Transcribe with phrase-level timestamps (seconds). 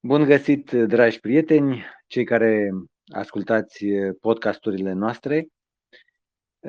[0.00, 2.70] Bun găsit, dragi prieteni, cei care
[3.06, 3.84] ascultați
[4.20, 5.46] podcasturile noastre.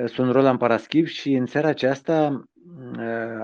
[0.05, 2.43] Sunt Roland Paraschiv și în seara aceasta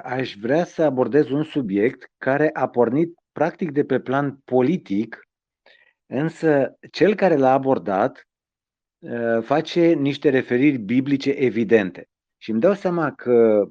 [0.03, 5.19] aș vrea să abordez un subiect care a pornit practic de pe plan politic,
[6.05, 8.27] însă cel care l-a abordat
[9.41, 12.07] face niște referiri biblice evidente.
[12.37, 13.65] Și îmi dau seama că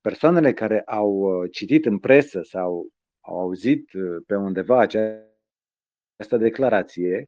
[0.00, 2.94] persoanele care au citit în presă sau
[3.26, 7.24] au auzit uh, pe undeva această declarație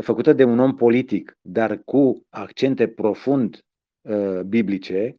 [0.00, 3.64] făcută de un om politic, dar cu accente profund
[4.00, 5.14] uh, biblice,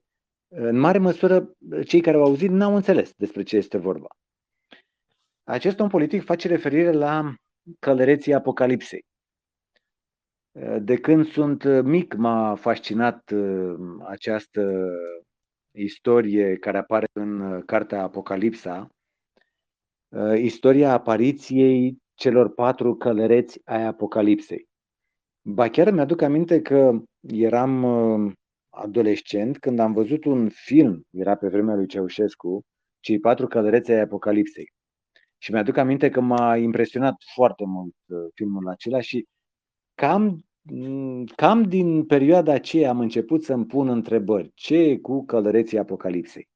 [0.47, 1.51] în mare măsură
[1.85, 4.07] cei care au auzit n-au înțeles despre ce este vorba.
[5.43, 7.33] Acest om politic face referire la
[7.79, 9.05] călăreții Apocalipsei.
[10.51, 14.89] Uh, de când sunt mic m-a fascinat uh, această
[15.71, 18.98] istorie care apare în cartea Apocalipsa, Uh,
[20.37, 24.67] istoria apariției celor patru călăreți ai Apocalipsei.
[25.41, 28.31] Ba chiar mi-aduc aminte că eram uh,
[28.69, 32.61] adolescent când am văzut un film, era pe vremea lui Ceaușescu,
[32.99, 34.71] cei patru călăreți ai Apocalipsei.
[35.38, 39.25] Și mi-aduc aminte că m-a impresionat foarte mult uh, filmul acela și
[39.95, 44.51] cam, mm, cam din perioada aceea am început să-mi pun întrebări.
[44.53, 46.48] Ce e cu călăreții Apocalipsei?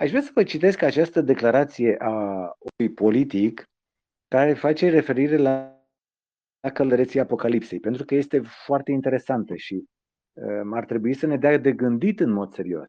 [0.00, 2.12] Aș vrea să vă citesc această declarație a
[2.78, 3.64] unui politic
[4.28, 5.82] care face referire la,
[6.60, 9.84] la călăreții Apocalipsei, pentru că este foarte interesantă și
[10.32, 12.86] uh, ar trebui să ne dea de gândit în mod serios.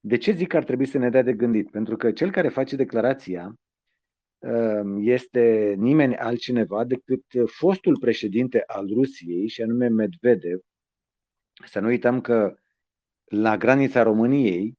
[0.00, 1.70] De ce zic că ar trebui să ne dea de gândit?
[1.70, 3.54] Pentru că cel care face declarația
[4.38, 10.60] uh, este nimeni altcineva decât fostul președinte al Rusiei, și anume Medvedev.
[11.64, 12.56] Să nu uităm că
[13.24, 14.77] la granița României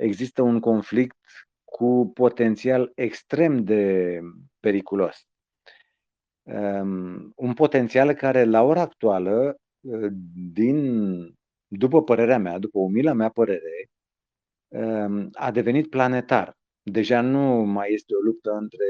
[0.00, 1.16] există un conflict
[1.64, 4.20] cu potențial extrem de
[4.60, 5.26] periculos.
[6.42, 9.56] Um, un potențial care la ora actuală,
[10.52, 10.78] din,
[11.66, 13.90] după părerea mea, după umila mea părere,
[14.68, 16.58] um, a devenit planetar.
[16.82, 18.86] Deja nu mai este o luptă între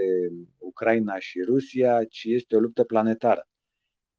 [0.59, 3.49] Ucraina și Rusia, ci este o luptă planetară.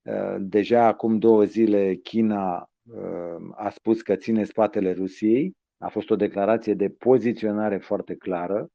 [0.02, 6.10] Uh, deja acum două zile China uh, a spus că ține spatele Rusiei a fost
[6.10, 8.68] o declarație de poziționare foarte clară.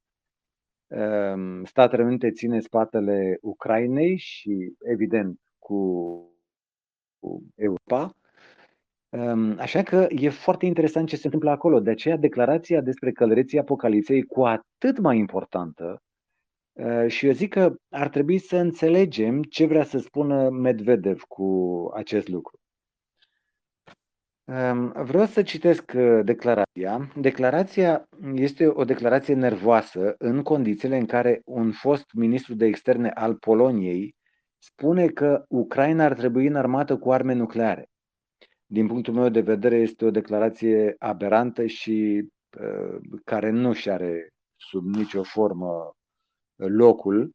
[0.88, 5.76] Ehm, Statele Unite ține spatele Ucrainei și, evident, cu,
[7.54, 8.14] Europa.
[9.08, 11.80] Ehm, așa că e foarte interesant ce se întâmplă acolo.
[11.80, 16.02] De aceea, declarația despre călăreții Apocalipsei cu atât mai importantă
[16.72, 21.90] ehm, și eu zic că ar trebui să înțelegem ce vrea să spună Medvedev cu
[21.94, 22.58] acest lucru.
[25.04, 27.12] Vreau să citesc uh, declarația.
[27.16, 33.34] Declarația este o declarație nervoasă în condițiile în care un fost ministru de externe al
[33.34, 34.14] Poloniei
[34.58, 37.88] spune că Ucraina ar trebui înarmată cu arme nucleare.
[38.66, 42.28] Din punctul meu de vedere, este o declarație aberantă și
[42.60, 45.92] uh, care nu și are sub nicio formă
[46.56, 47.30] locul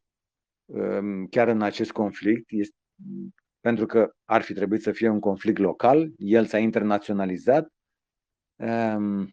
[0.65, 2.45] uh, chiar în acest conflict.
[2.51, 2.75] Este,
[3.61, 7.67] pentru că ar fi trebuit să fie un conflict local, el s-a internaționalizat,
[8.55, 9.29] ehm,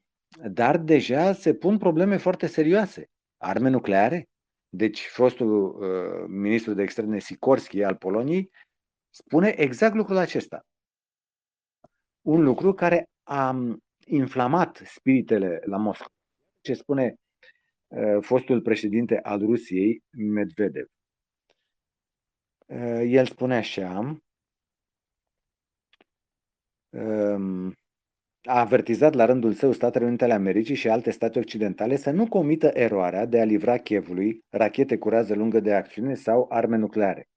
[0.50, 3.06] dar deja se pun probleme foarte serioase.
[3.36, 4.28] Arme nucleare?
[4.68, 8.50] Deci fostul uh, ministru de externe Sikorski al Poloniei
[9.10, 10.60] spune exact lucrul acesta.
[12.26, 13.56] Un lucru care a
[14.06, 16.10] inflamat spiritele la Moscova.
[16.60, 17.14] Ce spune
[17.86, 20.86] uh, fostul președinte al Rusiei, Medvedev.
[22.68, 24.20] Uh, el spune așa,
[26.90, 27.72] um,
[28.42, 32.28] a avertizat la rândul său Statele Unite ale Americii și alte state occidentale să nu
[32.28, 37.28] comită eroarea de a livra Chievului rachete cu rază lungă de acțiune sau arme nucleare.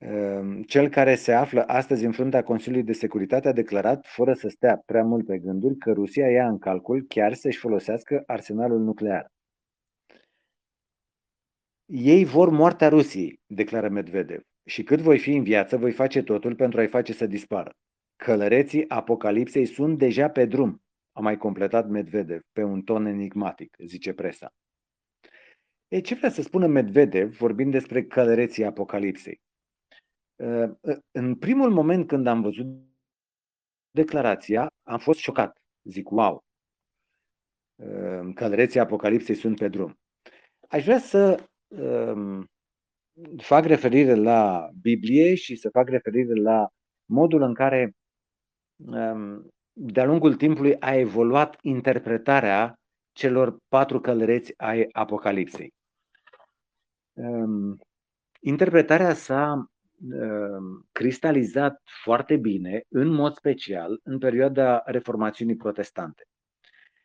[0.00, 4.48] Um, cel care se află astăzi în fruntea Consiliului de Securitate a declarat, fără să
[4.48, 9.32] stea prea mult pe gânduri, că Rusia ia în calcul chiar să-și folosească arsenalul nuclear.
[11.90, 16.54] Ei vor moartea Rusiei, declară Medvedev, și cât voi fi în viață, voi face totul
[16.54, 17.76] pentru a-i face să dispară.
[18.16, 20.82] Călăreții apocalipsei sunt deja pe drum,
[21.12, 24.54] a mai completat Medvedev pe un ton enigmatic, zice presa.
[25.88, 29.40] E, ce vrea să spună Medvedev vorbind despre călăreții apocalipsei?
[31.10, 32.66] În primul moment când am văzut
[33.90, 35.62] declarația, am fost șocat.
[35.82, 36.44] Zic, wow,
[38.34, 39.98] călăreții apocalipsei sunt pe drum.
[40.68, 41.48] Aș vrea să um,
[43.36, 46.68] fac referire la Biblie și să fac referire la
[47.04, 47.92] modul în care
[48.76, 52.74] um, de-a lungul timpului a evoluat interpretarea
[53.12, 55.72] celor patru călăreți ai Apocalipsei.
[57.12, 57.78] um,
[58.40, 59.70] interpretarea s-a
[60.12, 66.22] um, cristalizat foarte bine, în mod special, în perioada reformațiunii protestante.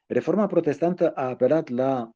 [0.05, 2.09] Reforma protestantă a apelat la uh,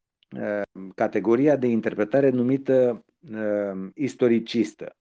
[0.95, 4.95] categoria de interpretare numită uh, istoricistă.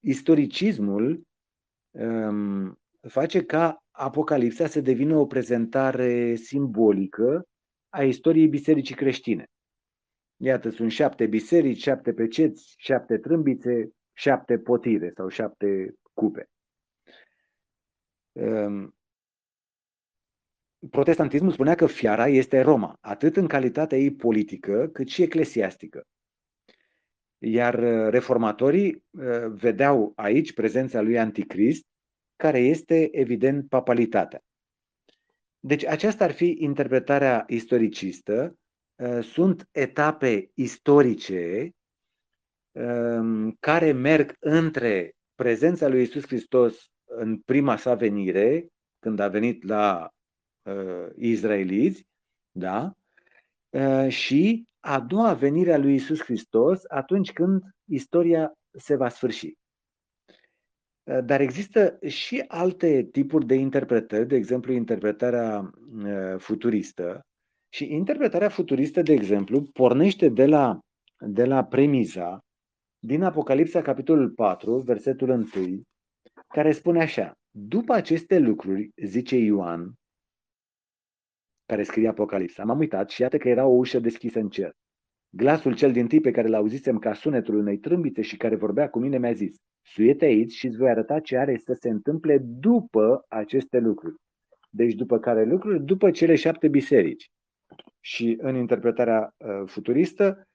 [0.00, 1.22] Istoricismul
[1.90, 2.78] um,
[3.08, 7.48] face ca Apocalipsa să devină o prezentare simbolică
[7.88, 9.46] a istoriei bisericii creștine.
[10.36, 16.48] Iată, sunt șapte biserici, șapte peceți, șapte trâmbițe, șapte potire sau șapte cupe.
[18.32, 18.95] Um,
[20.90, 26.06] protestantismul spunea că fiara este Roma, atât în calitatea ei politică, cât și eclesiastică.
[27.38, 31.84] Iar uh, reformatorii uh, vedeau aici prezența lui Anticrist,
[32.36, 34.40] care este evident papalitatea.
[35.60, 38.58] Deci aceasta ar fi interpretarea istoricistă.
[38.96, 41.70] Uh, sunt etape istorice
[42.72, 48.66] um, care merg între prezența lui Isus Hristos în prima sa venire,
[48.98, 50.10] când a venit la
[50.66, 52.06] uh, izraeliți,
[52.52, 52.92] da?
[53.70, 59.52] Uh, și a doua venire a lui Isus Hristos atunci când istoria se va sfârși.
[61.04, 65.70] Uh, dar există și alte tipuri de interpretări, de exemplu interpretarea
[66.04, 67.20] uh, futuristă.
[67.68, 70.78] Și interpretarea futuristă, de exemplu, pornește de la,
[71.18, 72.40] de la premiza
[72.98, 75.82] din Apocalipsa, capitolul 4, versetul 1,
[76.48, 79.92] care spune așa: După aceste lucruri, zice Ioan,
[81.66, 82.64] care scrie Apocalipsa.
[82.64, 84.72] M-am uitat și iată că era o ușă deschisă în cer.
[85.30, 88.98] Glasul cel din tip pe care l-auzisem ca sunetul unei trâmbițe și care vorbea cu
[88.98, 93.24] mine mi-a zis, suiete aici și îți voi arăta ce are să se întâmple după
[93.28, 94.14] aceste lucruri.
[94.70, 95.84] Deci după care lucruri?
[95.84, 97.30] După cele șapte biserici.
[98.00, 100.46] Și în interpretarea uh, futuristă,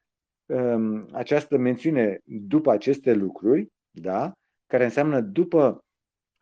[0.46, 4.32] um, această mențiune după aceste lucruri, da,
[4.66, 5.84] care înseamnă după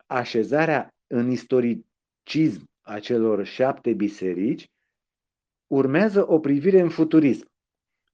[0.06, 4.70] așezarea în istoricism a celor șapte biserici,
[5.66, 7.48] urmează o privire în futurism.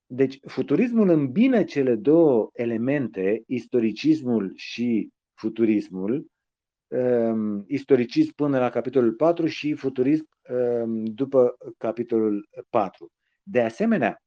[0.06, 6.26] Deci, futurismul îmbină cele două elemente, istoricismul și futurismul,
[6.86, 13.12] um, istoricism până la capitolul 4 și futurism um, după capitolul 4.
[13.42, 14.22] De asemenea,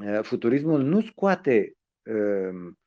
[0.00, 1.72] uh, futurismul nu scoate,
[2.10, 2.78] um,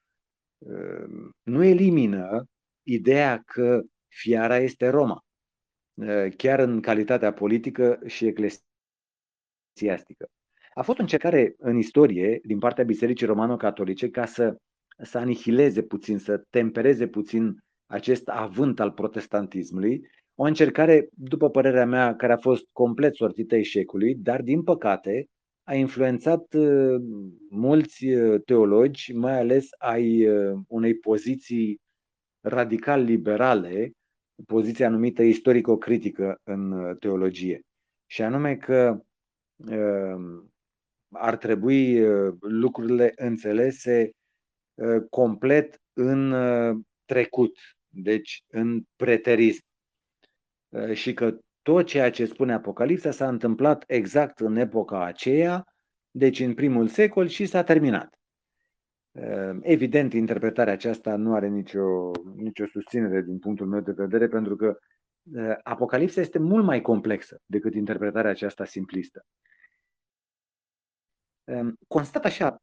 [1.44, 2.46] nu elimină
[2.84, 5.26] ideea că fiara este Roma.
[6.02, 10.28] Eh, chiar în calitatea politică și eclesiastică.
[10.74, 14.56] A fost o încercare în istorie din partea Bisericii Romano-Catolice ca să,
[15.04, 22.16] să anihileze puțin, să tempereze puțin acest avânt al protestantismului, o încercare, după părerea mea,
[22.16, 25.26] care a fost complet sortită eșecului, dar din păcate
[25.64, 26.96] a influențat eh,
[27.50, 30.28] mulți eh, teologi, mai ales ai
[30.68, 31.80] unei poziții
[32.40, 33.92] radical liberale,
[34.46, 37.62] poziția numită istorico-critică în uh, teologie.
[38.06, 39.04] Și anume că
[39.56, 40.44] uh,
[41.12, 44.12] ar trebui uh, lucrurile înțelese
[45.10, 46.34] complet în
[47.06, 47.58] trecut,
[47.88, 49.62] deci în preterism.
[50.94, 55.64] Și că tot ceea ce spune Apocalipsa s-a întâmplat exact în epoca aceea,
[56.12, 58.21] deci în primul secol și s-a terminat.
[59.12, 64.56] Ehm, evident, interpretarea aceasta nu are nicio, nicio susținere din punctul meu de vedere, pentru
[64.56, 64.78] că
[65.64, 69.26] Apocalipsa este mult mai complexă decât interpretarea aceasta simplistă.
[71.44, 72.62] Ehm, constat așa,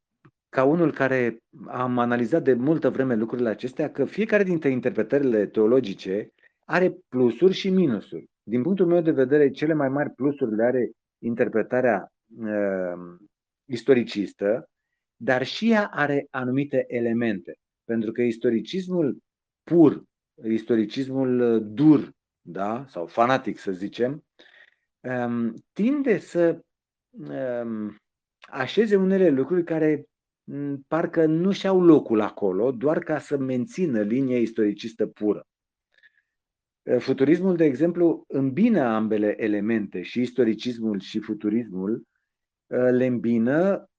[0.49, 1.37] ca unul care
[1.67, 6.29] am analizat de multă vreme lucrurile acestea, că fiecare dintre interpretările teologice
[6.65, 8.25] are plusuri și minusuri.
[8.43, 10.91] Din punctul meu de vedere, cele mai mari plusuri le are
[11.23, 13.17] interpretarea uh,
[13.65, 14.69] istoricistă,
[15.21, 17.57] dar și ea are anumite elemente.
[17.83, 19.17] Pentru că istoricismul
[19.63, 20.03] pur,
[20.43, 22.11] istoricismul uh, dur,
[22.41, 24.23] da, sau fanatic să zicem,
[24.99, 26.59] um, tinde să
[27.09, 27.95] um,
[28.41, 30.05] așeze unele lucruri care
[30.43, 35.47] mm, parcă nu și-au locul acolo, doar ca să mențină linia istoricistă pură.
[36.83, 41.93] Uh, futurismul, de exemplu, îmbină ambele elemente, și istoricismul și futurismul,
[42.67, 43.89] uh, le îmbină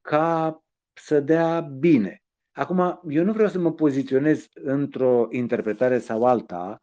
[0.00, 0.60] ca
[0.92, 2.22] să dea bine.
[2.52, 6.78] Acum, eu nu vreau să mă poziționez într-o interpretare sau alta.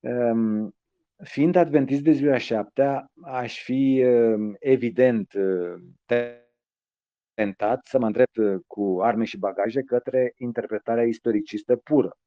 [0.00, 0.74] Ehm,
[1.24, 5.32] fiind adventist de ziua șaptea, aș fi ehm, evident
[7.34, 12.18] tentat să mă îndrept cu arme și bagaje către interpretarea istoricistă pură.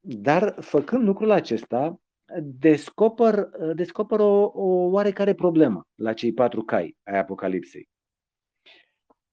[0.00, 2.00] Dar făcând lucrul acesta,
[2.42, 7.88] descoper, descoper o, o oarecare problemă la cei patru cai ai Apocalipsei.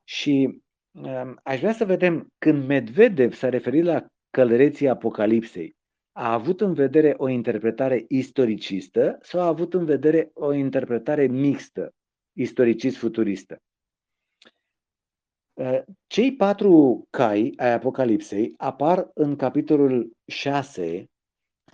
[0.03, 5.75] Și um, aș vrea să vedem când Medvedev s-a referit la călăreții Apocalipsei,
[6.11, 11.93] a avut în vedere o interpretare istoricistă sau a avut în vedere o interpretare mixtă,
[12.37, 13.57] istoricist-futuristă?
[15.53, 21.05] Uh, cei patru cai ai Apocalipsei apar în capitolul 6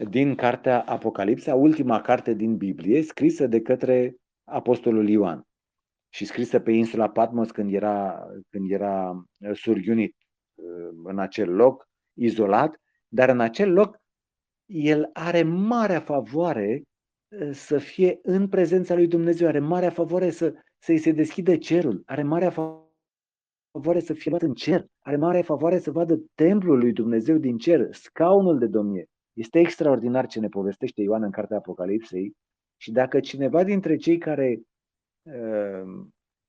[0.10, 5.44] din cartea Apocalipsa, ultima carte din Biblie, scrisă de către Apostolul Ioan
[6.14, 10.16] și scrisă pe insula Patmos când era, când era uh, surghiunit
[10.56, 12.76] uh, în acel loc, izolat,
[13.08, 13.98] dar în acel loc
[14.66, 16.84] el are marea favoare
[17.52, 22.24] să fie în prezența lui Dumnezeu, are marea favoare să, să-i se deschidă cerul, are
[22.24, 22.88] marea favoare
[23.72, 27.58] favoare să fie luat în cer, are mare favoare să vadă templul lui Dumnezeu din
[27.58, 29.06] cer, scaunul de domnie.
[29.40, 32.36] Este extraordinar ce ne povestește Ioan în cartea Apocalipsei
[32.78, 34.62] și dacă cineva dintre cei care
[35.22, 36.08] uh,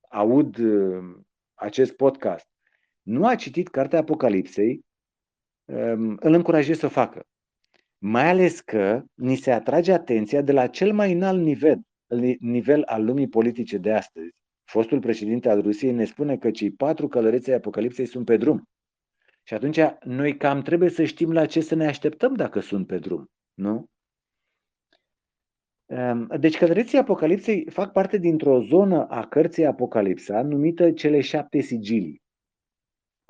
[0.09, 1.17] aud uh,
[1.55, 2.47] acest podcast
[3.03, 4.85] nu a citit cartea Apocalipsei,
[5.65, 7.25] uh, îl încurajez să o facă.
[7.99, 11.81] Mai ales că ni se atrage atenția de la cel mai înalt nivel,
[12.39, 14.31] nivel al lumii politice de astăzi,
[14.65, 18.69] fostul președinte al Rusiei ne spune că cei patru călăreți ai Apocalipsei sunt pe drum.
[19.51, 22.99] Și atunci noi cam trebuie să știm la ce să ne așteptăm dacă sunt pe
[22.99, 23.87] drum, nu?
[25.87, 32.23] Ehm, deci călăreții Apocalipsei fac parte dintr-o zonă a cărții Apocalipsa numită cele șapte sigilii.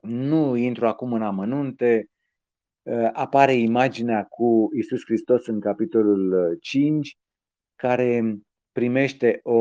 [0.02, 2.06] Nu intru acum în amănunte,
[2.82, 7.16] ehm, apare imaginea cu Isus Hristos în capitolul 5,
[7.74, 8.38] care
[8.72, 9.58] primește o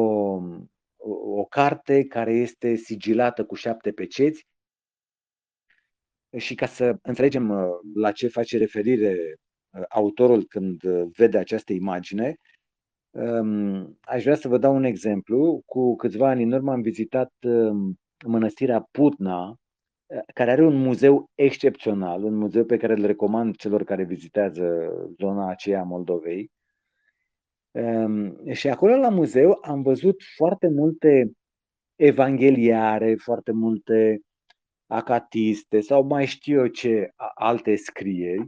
[1.01, 4.47] o, o carte care este sigilată cu șapte peceți
[6.37, 9.35] și ca să înțelegem uh, la ce face referire
[9.69, 12.35] uh, autorul când uh, vede această imagine,
[13.09, 15.61] um, aș vrea să vă dau un exemplu.
[15.65, 19.55] Cu câțiva ani în urmă am vizitat um, mănăstirea Putna,
[20.33, 25.49] care are un muzeu excepțional, un muzeu pe care îl recomand celor care vizitează zona
[25.49, 26.51] aceea a Moldovei.
[27.71, 31.31] Ehm, și acolo la muzeu am văzut foarte multe
[31.95, 34.19] evangheliare, foarte multe
[34.89, 38.47] acatiste sau mai știu eu ce alte scrieri,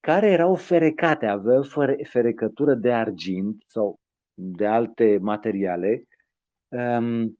[0.00, 1.62] care erau ferecate, aveau
[2.02, 3.96] ferecătură de argint sau
[4.34, 6.04] de alte materiale,
[6.68, 7.38] ehm,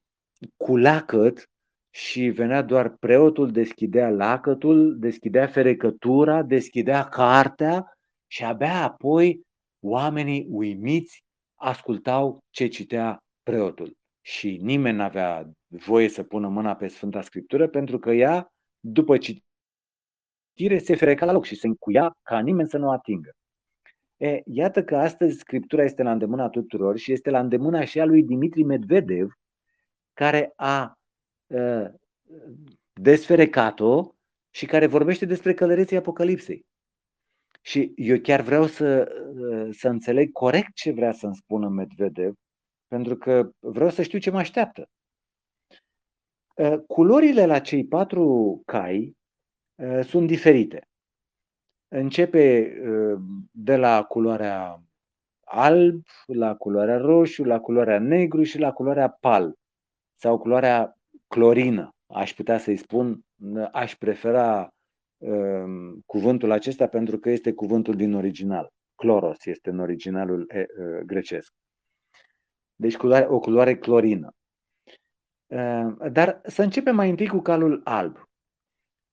[0.57, 1.49] cu lacăt
[1.91, 7.97] și venea doar preotul, deschidea lacătul, deschidea ferecătura, deschidea cartea
[8.27, 9.41] și abia apoi
[9.83, 11.23] oamenii uimiți
[11.55, 13.97] ascultau ce citea preotul.
[14.26, 20.78] Și nimeni n-avea voie să pună mâna pe Sfânta Scriptură pentru că ea, după citire,
[20.78, 23.31] se fereca la loc și se încuia ca nimeni să nu o atingă.
[24.16, 28.04] E, iată că astăzi Scriptura este la îndemâna tuturor și este la îndemâna și a
[28.04, 29.33] lui Dimitri Medvedev,
[30.12, 30.99] care a
[31.47, 31.87] uh,
[32.93, 34.14] desferecat-o
[34.50, 36.66] și care vorbește despre călăreții Apocalipsei.
[37.61, 39.12] Și eu chiar vreau să,
[39.71, 42.35] să înțeleg corect ce vrea să-mi spună Medvedev,
[42.95, 44.89] pentru că vreau să știu ce mă așteaptă.
[46.59, 49.17] Ă, culorile la cei patru cai
[49.79, 50.89] ă, sunt diferite.
[51.89, 53.19] Începe ă,
[53.51, 54.83] de la culoarea
[55.45, 59.55] alb, la culoarea roșu, la culoarea negru și la culoarea pal
[60.21, 61.89] sau culoarea clorină.
[62.07, 63.21] Aș putea să-i spun,
[63.73, 64.75] aș prefera
[65.19, 68.73] Ehm, cuvântul acesta pentru că este cuvântul din original.
[68.95, 70.47] Chloros este în originalul
[71.07, 71.53] grecesc.
[72.85, 74.35] Deci culoare, o culoare clorină.
[75.47, 78.29] Ehm, dar să începem mai întâi cu calul alb.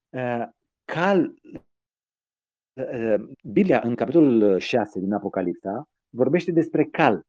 [0.10, 1.34] Ehm, cal,
[3.44, 7.26] Biblia, în capitolul 6 din Apocalipsa, vorbește despre cal.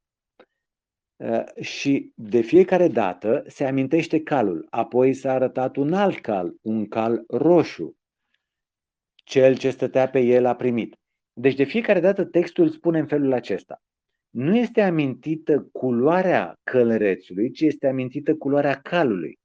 [1.61, 4.67] Și de fiecare dată se amintește calul.
[4.71, 7.97] Apoi s-a arătat un alt cal, un cal roșu.
[9.15, 10.97] Cel ce stătea pe el a primit.
[11.33, 13.83] Deci de fiecare dată textul spune în felul acesta.
[14.33, 19.39] Nu este amintită culoarea călărețului, ci este amintită culoarea calului.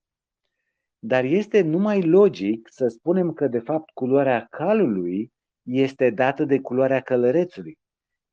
[1.00, 7.02] Dar este numai logic să spunem că, de fapt, culoarea calului este dată de culoarea
[7.02, 7.78] călărețului.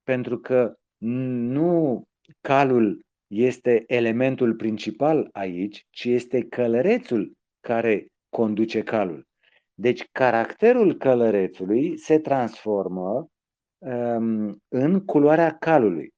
[0.02, 2.02] Pentru că nu
[2.40, 9.26] calul este elementul principal aici, ci este călărețul care conduce calul.
[9.74, 13.28] Deci caracterul călărețului se transformă
[13.78, 16.13] um, în culoarea calului.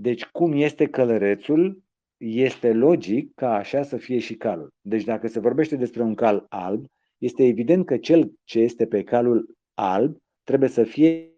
[0.00, 1.82] Deci cum este călărețul,
[2.16, 4.74] este logic ca așa să fie și calul.
[4.80, 6.86] Deci dacă se vorbește despre un cal alb,
[7.18, 11.32] este evident că cel ce este pe calul alb trebuie să fie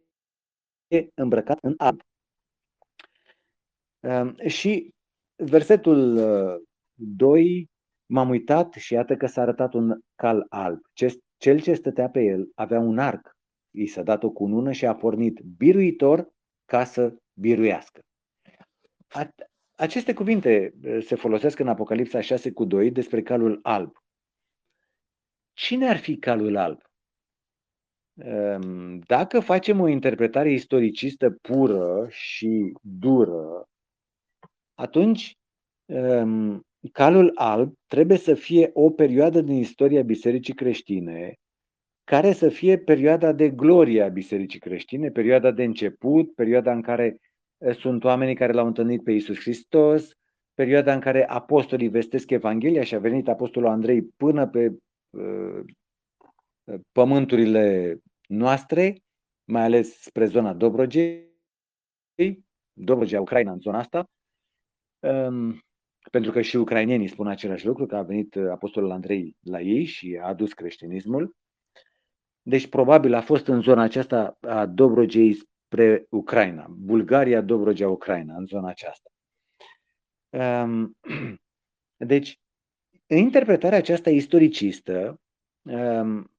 [1.15, 2.01] îmbrăcat în alb.
[4.01, 4.95] Um, și
[5.37, 6.15] versetul
[6.95, 7.67] 2 uh,
[8.07, 10.81] M-am uitat și iată că s-a arătat un cal alb.
[11.37, 13.37] Cel ce stătea pe el avea un arc.
[13.71, 16.29] I s-a dat o cunună și a pornit biruitor
[16.65, 18.01] ca să biruiască.
[19.75, 23.93] Aceste cuvinte uh, se folosesc în Apocalipsa 6 cu 2 despre calul alb.
[25.53, 26.81] Cine ar fi calul alb?
[28.15, 33.69] Um, dacă facem o interpretare istoricistă pură și dură,
[34.75, 35.37] atunci
[35.85, 41.35] um, calul alb trebuie să fie o perioadă din istoria bisericii creștine
[42.05, 47.19] care să fie perioada de glorie a bisericii creștine, perioada de început, perioada în care
[47.71, 50.11] sunt oamenii care l-au întâlnit pe Isus Hristos,
[50.55, 54.77] perioada în care apostolii vestesc Evanghelia și a venit apostolul Andrei până pe
[55.11, 55.61] uh,
[56.93, 59.03] pământurile noastre,
[59.45, 61.31] mai ales spre zona Dobrogei,
[62.73, 64.11] Dobrogea, Ucraina, în zona asta,
[64.99, 65.61] um,
[66.11, 70.19] pentru că și ucrainienii spun același lucru, că a venit apostolul Andrei la ei și
[70.23, 71.37] a adus creștinismul.
[72.43, 75.39] Deci probabil a fost în zona aceasta a Dobrogei
[75.73, 79.11] spre Ucraina, Bulgaria, Dobrogea, Ucraina, în zona aceasta.
[80.31, 80.97] Ehm,
[82.13, 82.41] deci,
[83.07, 85.21] interpretarea aceasta istoricistă
[85.63, 86.31] ehm,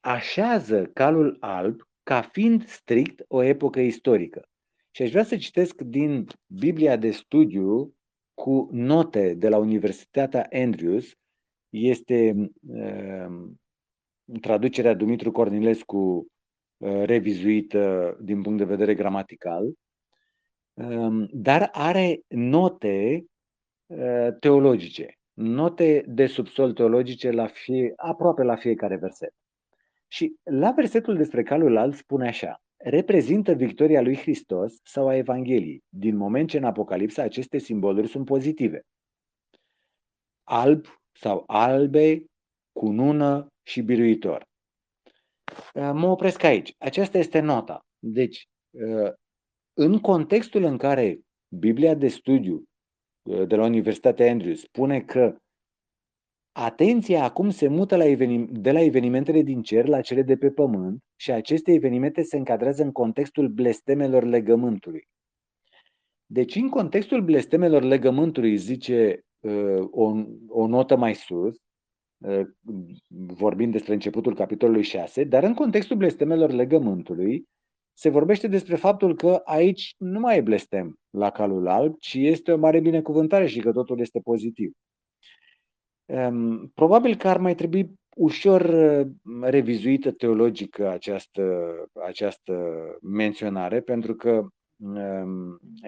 [0.00, 4.48] așează calul alb ca fiind strict o epocă istorică.
[4.90, 7.94] Și aș vrea să citesc din Biblia de studiu
[8.34, 11.12] cu note de la Universitatea Andrews.
[11.68, 13.48] Este uh,
[14.40, 16.35] traducerea Dumitru Cornilescu Uh,
[16.78, 19.72] revizuită din punct de vedere gramatical,
[20.74, 23.24] um, dar are note
[23.86, 29.32] uh, teologice, note de subsol teologice la fie, aproape la fiecare verset.
[30.08, 35.82] Și la versetul despre calul alb spune așa, reprezintă victoria lui Hristos sau a Evangheliei,
[35.88, 38.80] din moment ce în Apocalipsa aceste simboluri sunt pozitive.
[40.42, 42.24] Alb sau albe,
[42.72, 44.46] cunună și biruitor.
[45.74, 46.74] Uh, mă opresc aici.
[46.78, 47.86] Aceasta este nota.
[47.98, 49.12] Deci, uh,
[49.74, 52.62] în contextul în care Biblia de studiu
[53.22, 55.36] uh, de la Universitatea Andrews spune că
[56.52, 60.50] atenția acum se mută la evenim- de la evenimentele din cer la cele de pe
[60.50, 65.08] pământ și aceste evenimente se încadrează în contextul blestemelor legământului.
[66.26, 69.20] Deci, în contextul blestemelor legământului, zice
[69.90, 70.12] o,
[70.48, 71.56] o notă mai sus,
[72.24, 72.44] Ă,
[73.08, 77.44] vorbind despre începutul capitolului 6, dar în contextul blestemelor legământului
[77.92, 82.52] se vorbește despre faptul că aici nu mai e blestem la calul alb, ci este
[82.52, 84.72] o mare binecuvântare și că totul este pozitiv.
[86.74, 89.06] Probabil că ar mai trebui ușor ă,
[89.40, 91.74] revizuită teologică această,
[92.06, 94.46] această menționare, pentru că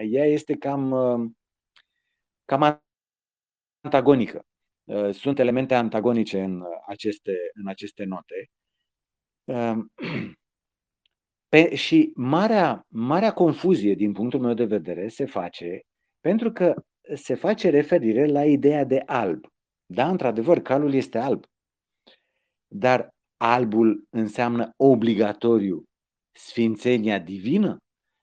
[0.09, 0.89] ea este cam,
[2.45, 2.81] cam
[3.81, 4.48] antagonică.
[4.89, 8.49] Uh, sunt elemente antagonice în aceste, în aceste note.
[9.43, 9.91] Um,
[11.53, 15.81] pe, și marea, marea confuzie, din punctul meu de vedere, se face
[16.19, 16.73] pentru că
[17.15, 19.45] se face referire la ideea de alb.
[19.85, 21.43] Da, într-adevăr, calul este alb.
[22.67, 25.83] Dar albul înseamnă obligatoriu
[26.31, 27.77] sfințenia divină?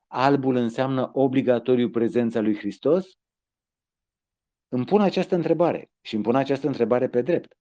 [0.06, 3.06] Albul înseamnă obligatoriu prezența lui Hristos?
[4.68, 7.56] Îmi pun această întrebare și îmi pun această întrebare pe drept.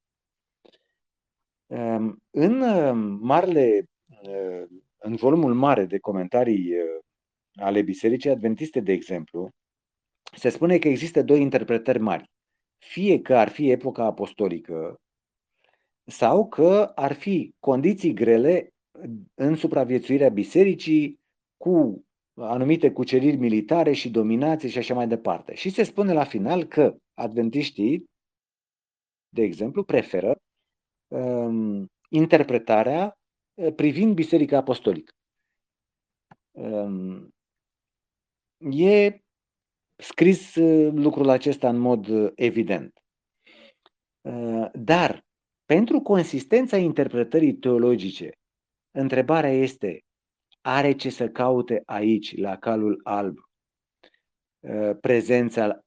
[1.68, 3.86] Ehm, în ehm, marele,
[4.22, 6.74] ehm, în volumul mare de comentarii
[7.56, 9.50] ale Bisericii Adventiste, de exemplu,
[10.38, 12.32] se spune că există două interpretări mari.
[12.78, 15.00] Fie că ar fi epoca apostolică
[16.06, 18.70] sau că ar fi condiții grele
[19.34, 21.20] în supraviețuirea bisericii
[21.58, 25.54] cu anumite cuceriri militare și dominație și așa mai departe.
[25.54, 28.06] Și se spune la final că adventiștii,
[29.30, 30.38] de exemplu, preferă
[31.08, 33.14] um, interpretarea
[33.54, 35.12] uh, privind Biserica Apostolică.
[36.52, 37.30] Um,
[38.72, 39.20] e
[39.96, 43.00] scris uh, lucrul acesta în mod uh, evident.
[44.22, 45.24] Uh, dar,
[45.66, 48.32] pentru consistența interpretării teologice,
[48.92, 50.00] întrebarea este
[50.68, 53.38] are ce să caute aici, la calul alb,
[54.60, 55.80] uh, prezența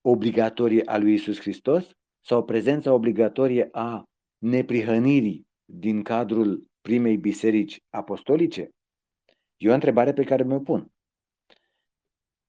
[0.00, 1.86] obligatorie a lui Isus Hristos
[2.24, 4.02] sau prezența obligatorie a
[4.38, 8.68] neprihănirii din cadrul primei biserici apostolice?
[9.56, 10.90] E o întrebare pe care mi-o pun.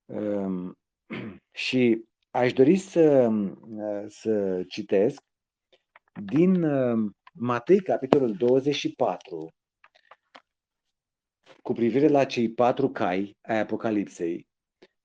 [0.05, 0.73] Um,
[1.65, 5.21] și aș dori să, uh, să citesc
[6.25, 9.47] din uh, Matei, capitolul 24,
[11.67, 14.47] cu privire la cei patru cai ai Apocalipsei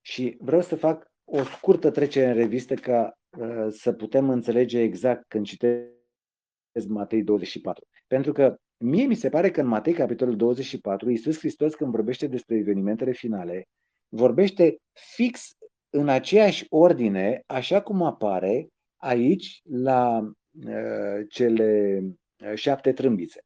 [0.00, 5.24] și vreau să fac o scurtă trecere în revistă ca uh, să putem înțelege exact
[5.28, 7.84] când citesc Matei 24.
[8.06, 12.26] Pentru că mie mi se pare că în Matei, capitolul 24, Iisus Hristos, când vorbește
[12.26, 13.64] despre evenimentele finale,
[14.08, 14.76] vorbește
[15.14, 15.48] fix
[15.90, 20.18] în aceeași ordine, așa cum apare aici la
[20.66, 22.00] uh, cele
[22.44, 23.40] uh, șapte trâmbițe.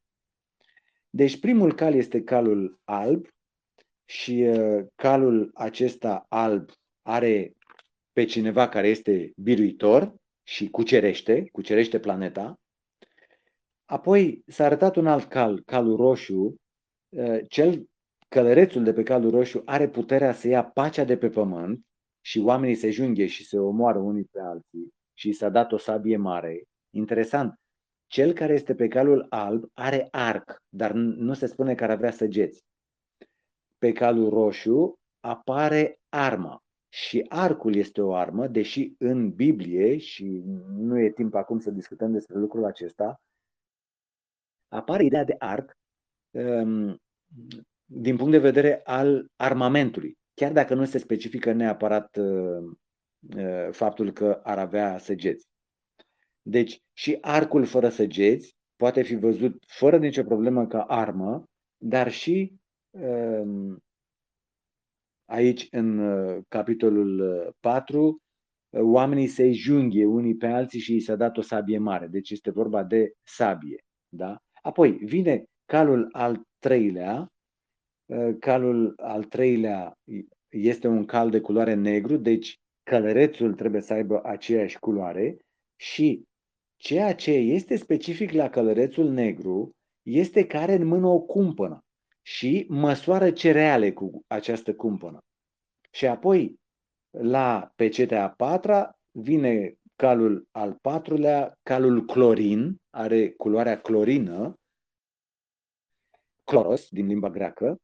[1.17, 3.27] Deci primul cal este calul alb
[4.05, 6.69] și uh, calul acesta alb
[7.01, 7.53] are
[8.11, 12.59] pe cineva care este biruitor și cucerește, cucerește planeta.
[13.85, 16.55] Apoi s-a arătat un alt cal, calul roșu.
[17.09, 17.89] Uh, cel
[18.27, 21.85] călărețul de pe calul roșu are puterea să ia pacea de pe pământ
[22.21, 26.17] și oamenii se junghe și se omoară unii pe alții și s-a dat o sabie
[26.17, 26.63] mare.
[26.95, 27.59] Interesant,
[28.07, 32.11] cel care este pe calul alb are arc, dar nu se spune că ar avea
[32.11, 32.65] săgeți.
[33.77, 36.61] Pe calul roșu apare arma.
[36.89, 42.11] Și arcul este o armă, deși în Biblie, și nu e timp acum să discutăm
[42.11, 43.21] despre lucrul acesta,
[44.67, 45.77] apare ideea de arc
[46.31, 47.01] um,
[47.85, 52.63] din punct de vedere al armamentului, chiar dacă nu se specifică neapărat uh,
[53.37, 55.47] uh, faptul că ar avea săgeți.
[56.49, 61.43] Deci și arcul fără săgeți poate fi văzut fără nicio problemă ca armă,
[61.77, 62.53] dar și
[62.89, 63.77] um,
[65.25, 68.17] aici în uh, capitolul 4
[68.71, 72.07] oamenii se junghe unii pe alții și i s-a dat o sabie mare.
[72.07, 73.83] Deci este vorba de sabie.
[74.09, 74.37] Da?
[74.61, 77.27] Apoi vine calul al treilea.
[78.39, 79.93] Calul al treilea
[80.49, 85.37] este un cal de culoare negru, deci călărețul trebuie să aibă aceeași culoare
[85.79, 86.26] și
[86.77, 91.79] Ceea ce este specific la călărețul negru este că are în mână o cumpănă
[92.21, 95.19] și măsoară cereale cu această cumpănă.
[95.91, 96.55] Și apoi,
[97.09, 104.53] la pecetea a patra, vine calul al patrulea, calul clorin, are culoarea clorină,
[106.43, 107.77] cloros, din limba greacă.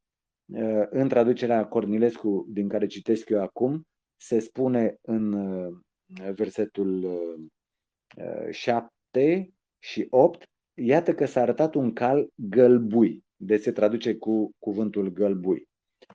[0.90, 3.82] În traducerea Cornilescu, din care citesc eu acum,
[4.16, 5.36] se spune în
[6.34, 7.20] versetul
[8.52, 13.24] 7 și 8, iată că s-a arătat un cal gălbui.
[13.36, 15.68] Deci se traduce cu cuvântul gălbui.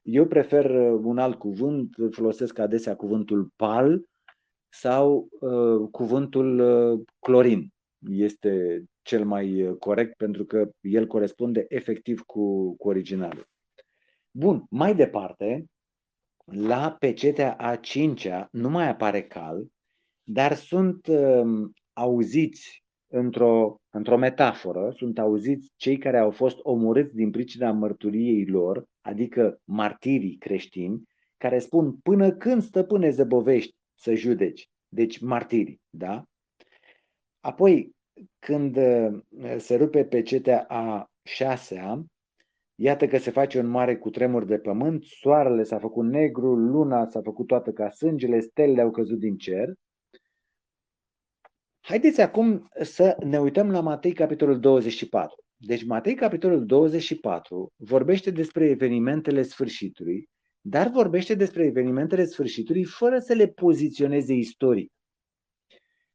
[0.02, 4.02] Eu prefer uh, un alt cuvânt, folosesc adesea cuvântul pal
[4.68, 7.72] sau uh, cuvântul uh, clorin.
[8.10, 13.48] Este cel mai uh, corect pentru că el corespunde efectiv cu, cu originalul.
[14.30, 15.64] Bun, mai departe,
[16.44, 19.66] la pecetea a cincea nu mai apare cal,
[20.22, 27.30] dar sunt uh, auziți într-o, într-o metaforă, sunt auziți cei care au fost omorâți din
[27.30, 31.02] pricina mărturiei lor, adică martirii creștini,
[31.36, 34.68] care spun până când stăpâne zăbovești să judeci.
[34.88, 36.22] Deci martirii, da?
[37.40, 37.96] Apoi,
[38.38, 39.20] când uh,
[39.56, 42.04] se rupe pe cetea a șasea,
[42.74, 47.20] iată că se face un mare cutremur de pământ, soarele s-a făcut negru, luna s-a
[47.20, 49.74] făcut toată ca sângele, stelele au căzut din cer
[51.88, 55.44] Haideți acum să ne uităm la Matei, capitolul 24.
[55.56, 60.28] Deci Matei, capitolul 24, vorbește despre evenimentele sfârșitului,
[60.60, 64.92] dar vorbește despre evenimentele sfârșitului fără să le poziționeze istoric.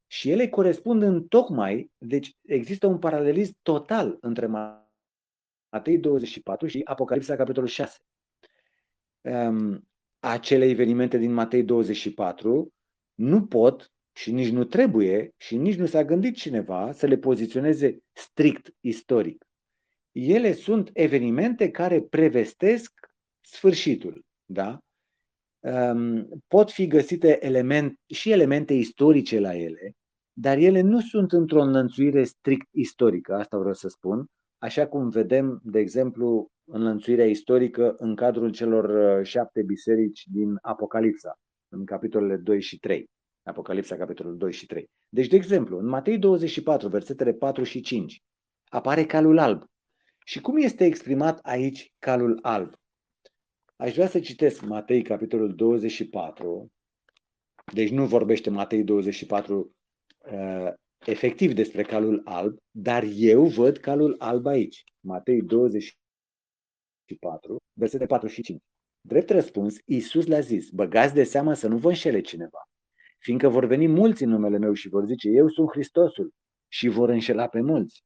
[0.08, 4.48] Și ele corespund în tocmai, deci există un paralelism total între
[5.72, 7.98] Matei 24 și Apocalipsa, capitolul 6.
[9.22, 9.88] Um,
[10.20, 12.74] acele evenimente din Matei 24
[13.14, 17.98] nu pot și nici nu trebuie și nici nu s-a gândit cineva să le poziționeze
[18.12, 19.46] strict istoric.
[20.12, 22.92] Ele sunt evenimente care prevestesc
[23.42, 24.26] sfârșitul.
[24.46, 24.80] Da?
[25.60, 29.94] Um, pot fi găsite element, și elemente istorice la ele,
[30.34, 34.26] dar ele nu sunt într-o înlănțuire strict istorică, asta vreau să spun,
[34.58, 41.40] așa cum vedem, de exemplu, înlănțuirea istorică în cadrul celor uh, șapte biserici din Apocalipsa,
[41.68, 43.10] în capitolele 2 și 3.
[43.44, 44.90] Apocalipsa, capitolul 2 și 3.
[45.10, 48.24] Deci, de exemplu, în Matei 24, versetele 4 și 5,
[48.66, 49.64] apare calul alb.
[50.26, 52.74] Și cum este exprimat aici calul alb?
[53.76, 56.72] Aș vrea să citesc Matei, capitolul 24.
[57.74, 59.72] Deci nu vorbește Matei 24
[60.32, 60.72] uh,
[61.06, 64.84] efectiv despre calul alb, dar eu văd calul alb aici.
[65.00, 68.62] Matei 24, versetele 4 și 5.
[69.02, 72.68] Drept răspuns, Iisus le-a zis, băgați de seamă să nu vă înșele cineva
[73.24, 76.34] fiindcă vor veni mulți în numele meu și vor zice, eu sunt Hristosul
[76.68, 78.04] și vor înșela pe mulți.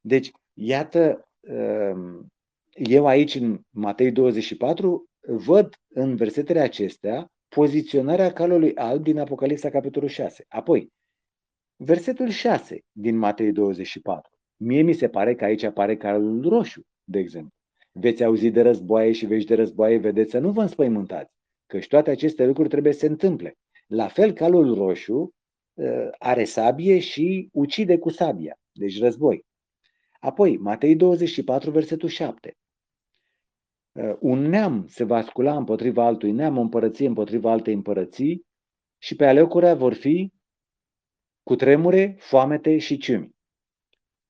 [0.00, 2.26] Deci, iată, um,
[2.72, 10.08] eu aici în Matei 24 văd în versetele acestea poziționarea calului alb din Apocalipsa capitolul
[10.08, 10.44] 6.
[10.48, 10.92] Apoi,
[11.76, 14.30] versetul 6 din Matei 24.
[14.56, 17.52] Mie mi se pare că aici apare calul roșu, de exemplu.
[17.92, 21.32] Veți auzi de războaie și veți de războaie, vedeți să nu vă înspăimântați,
[21.80, 23.54] și toate aceste lucruri trebuie să se întâmple.
[23.90, 25.34] La fel, calul roșu
[25.74, 29.46] uh, are sabie și ucide cu sabia, deci război.
[30.20, 32.56] Apoi, Matei 24, versetul 7.
[33.92, 38.46] Uh, un neam se va scula împotriva altui neam, o împărăție împotriva altei împărății
[38.98, 40.32] și pe aleocurea vor fi
[41.42, 43.34] cu tremure, foamete și ciumi.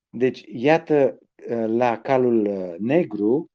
[0.09, 1.19] Deci, iată,
[1.49, 3.51] uh, la calul uh, negru,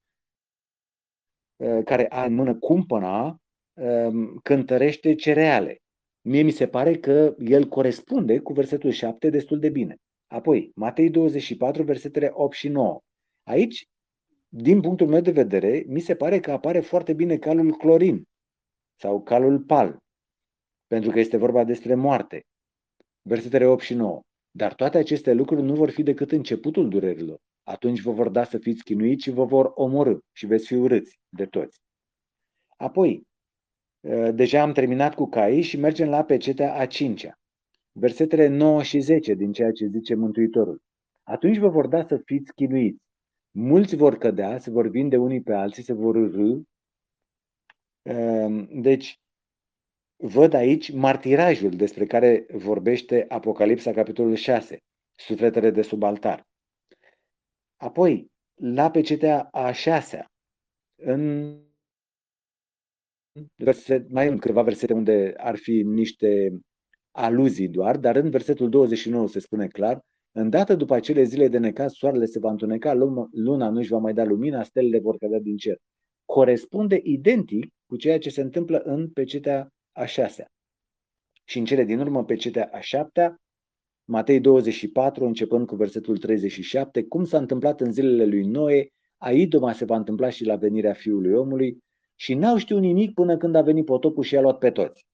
[1.85, 3.39] care are în mână cumpăna,
[3.73, 5.79] um, cântărește cereale.
[6.27, 9.95] Mie mi se pare că el corespunde cu versetul 7 destul de bine.
[10.27, 12.99] Apoi, Matei 24, versetele 8 și 9.
[13.43, 13.85] Aici
[14.47, 18.23] din punctul meu de vedere, mi se pare că apare foarte bine calul clorin
[18.99, 19.97] sau calul pal,
[20.87, 22.41] pentru că este vorba despre moarte.
[23.21, 24.21] Versetele 8 și 9.
[24.51, 27.37] Dar toate aceste lucruri nu vor fi decât începutul durerilor.
[27.63, 31.19] Atunci vă vor da să fiți chinuiți și vă vor omorâ și veți fi urâți
[31.29, 31.79] de toți.
[32.77, 33.34] Apoi, ă,
[34.33, 37.39] deja am terminat cu caii și mergem la pecetea a cincea.
[37.91, 40.81] Versetele 9 și 10 din ceea ce zice Mântuitorul.
[41.23, 43.05] Atunci vă vor da să fiți chinuiți
[43.57, 46.61] Mulți vor cădea, se vor vinde unii pe alții, se vor râ.
[48.01, 49.19] Ehm, deci,
[50.15, 54.77] văd aici martirajul despre care vorbește Apocalipsa, capitolul 6,
[55.15, 56.47] sufletele de sub altar.
[57.75, 60.31] Apoi, la pecetea a șasea,
[60.95, 61.59] în
[63.55, 66.59] verset, mai în câteva versete unde ar fi niște
[67.11, 70.01] aluzii doar, dar în versetul 29 se spune clar,
[70.37, 72.93] Îndată după acele zile de necaz, soarele se va întuneca,
[73.31, 75.77] luna nu își va mai da lumina, stelele vor cădea din cer.
[76.25, 80.47] Corespunde identic cu ceea ce se întâmplă în pecetea a șasea.
[81.43, 83.35] Și în cele din urmă, pecetea a șaptea,
[84.07, 89.73] Matei 24, începând cu versetul 37, cum s-a întâmplat în zilele lui Noe, a Idoma
[89.73, 91.77] se va întâmpla și la venirea Fiului Omului,
[92.15, 95.05] și n-au știut nimic până când a venit potopul și a luat pe toți.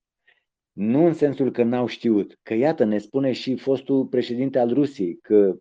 [0.72, 5.18] Nu în sensul că n-au știut, că iată, ne spune și fostul președinte al Rusiei
[5.22, 5.56] că,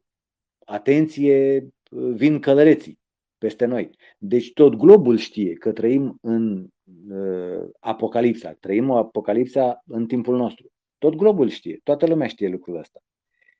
[0.65, 1.69] atenție,
[2.15, 2.99] vin călăreții
[3.39, 3.91] peste noi.
[4.19, 6.67] Deci tot globul știe că trăim în
[7.09, 10.71] uh, apocalipsa, trăim o apocalipsa în timpul nostru.
[10.99, 13.01] Tot globul știe, toată lumea știe lucrul ăsta.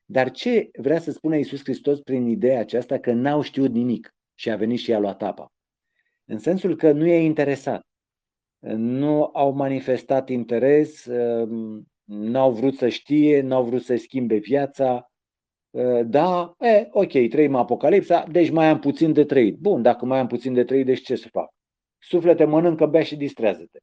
[0.05, 4.51] Dar ce vrea să spună Iisus Hristos prin ideea aceasta că n-au știut nimic și
[4.51, 5.53] a venit și a luat apa?
[6.31, 7.91] În sensul că nu e interesat
[8.77, 15.11] nu au manifestat interes, um, n-au vrut să știe, n-au vrut să schimbe viața.
[15.71, 19.57] Uh, da, e, ok, trăim apocalipsa, deci mai am puțin de trăit.
[19.57, 21.49] Bun, dacă mai am puțin de trăit, deci ce să fac?
[21.99, 23.79] Suflete, mănâncă, bea și distrează-te.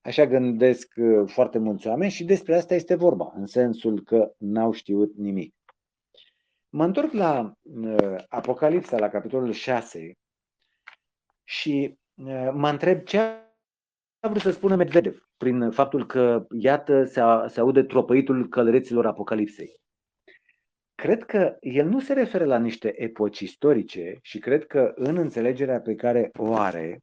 [0.00, 4.72] Așa gândesc uh, foarte mulți oameni și despre asta este vorba, în sensul că n-au
[4.72, 5.54] știut nimic.
[6.68, 10.16] Mă întorc la uh, Apocalipsa, la capitolul 6
[11.52, 11.98] și
[12.52, 13.18] mă întreb ce
[14.20, 19.06] a vrut să spună Medvedev prin faptul că, iată, se, a, se aude tropăitul călăreților
[19.06, 19.80] Apocalipsei.
[20.94, 25.80] Cred că el nu se referă la niște epoci istorice și cred că în înțelegerea
[25.80, 27.00] pe care o are,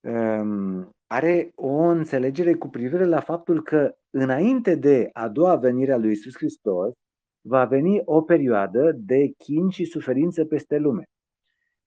[0.00, 5.96] um, are o înțelegere cu privire la faptul că înainte de a doua venire a
[5.96, 6.92] lui Isus Hristos,
[7.40, 11.04] va veni o perioadă de chin și suferință peste lume.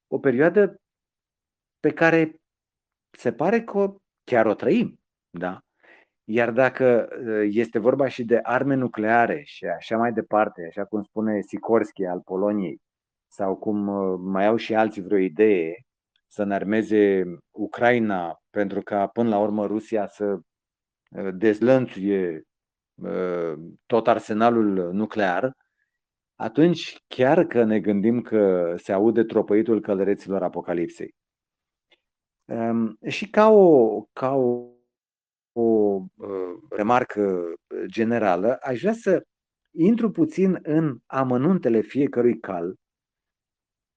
[0.08, 0.81] O perioadă
[1.82, 2.36] pe care
[3.18, 5.00] se pare că chiar o trăim.
[5.30, 5.60] Da?
[6.24, 11.04] Iar dacă uh, este vorba și de arme nucleare și așa mai departe, așa cum
[11.04, 12.82] spune Sikorski al Poloniei,
[13.28, 15.86] sau cum uh, mai au și alții vreo idee
[16.28, 22.42] să înarmeze Ucraina pentru ca până la urmă Rusia să uh, dezlănțuie
[23.86, 25.54] tot arsenalul nuclear,
[26.36, 31.16] atunci chiar că ne gândim că se aude tropăitul călăreților apocalipsei.
[32.52, 34.68] Ehm, și ca o, ca o,
[35.52, 35.62] o
[36.16, 37.54] uh, remarcă
[37.86, 39.24] generală, aș vrea să
[39.78, 42.76] intru puțin în amănuntele fiecărui cal.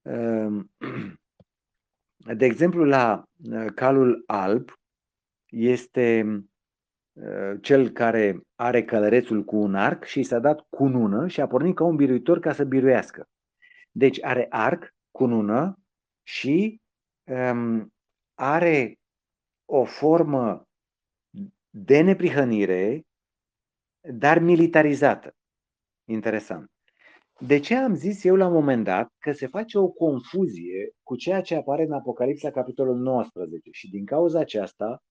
[0.02, 0.70] Ehm,
[2.36, 4.70] de exemplu, la uh, calul alb
[5.50, 6.24] este
[7.12, 11.74] uh, cel care are călărețul cu un arc și s-a dat cunună și a pornit
[11.74, 13.24] ca un biruitor ca să biruiască.
[13.90, 15.78] Deci are arc, cunună
[16.22, 16.80] și
[17.24, 17.93] um,
[18.34, 18.98] are
[19.64, 20.68] o formă
[21.70, 23.02] de neprihănire,
[24.00, 25.34] dar militarizată.
[26.08, 26.70] Interesant.
[27.38, 31.16] De ce am zis eu la un moment dat că se face o confuzie cu
[31.16, 35.02] ceea ce apare în Apocalipsa capitolul 19 și din cauza aceasta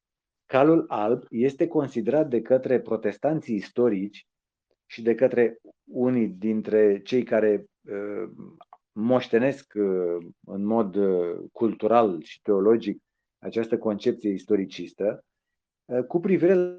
[0.46, 4.28] calul alb este considerat de către protestanții istorici
[4.86, 8.32] și de către unii dintre cei care uh,
[8.92, 13.02] moștenesc uh, în mod uh, cultural și teologic
[13.44, 15.24] această concepție istoricistă,
[15.86, 16.78] uh, cu privire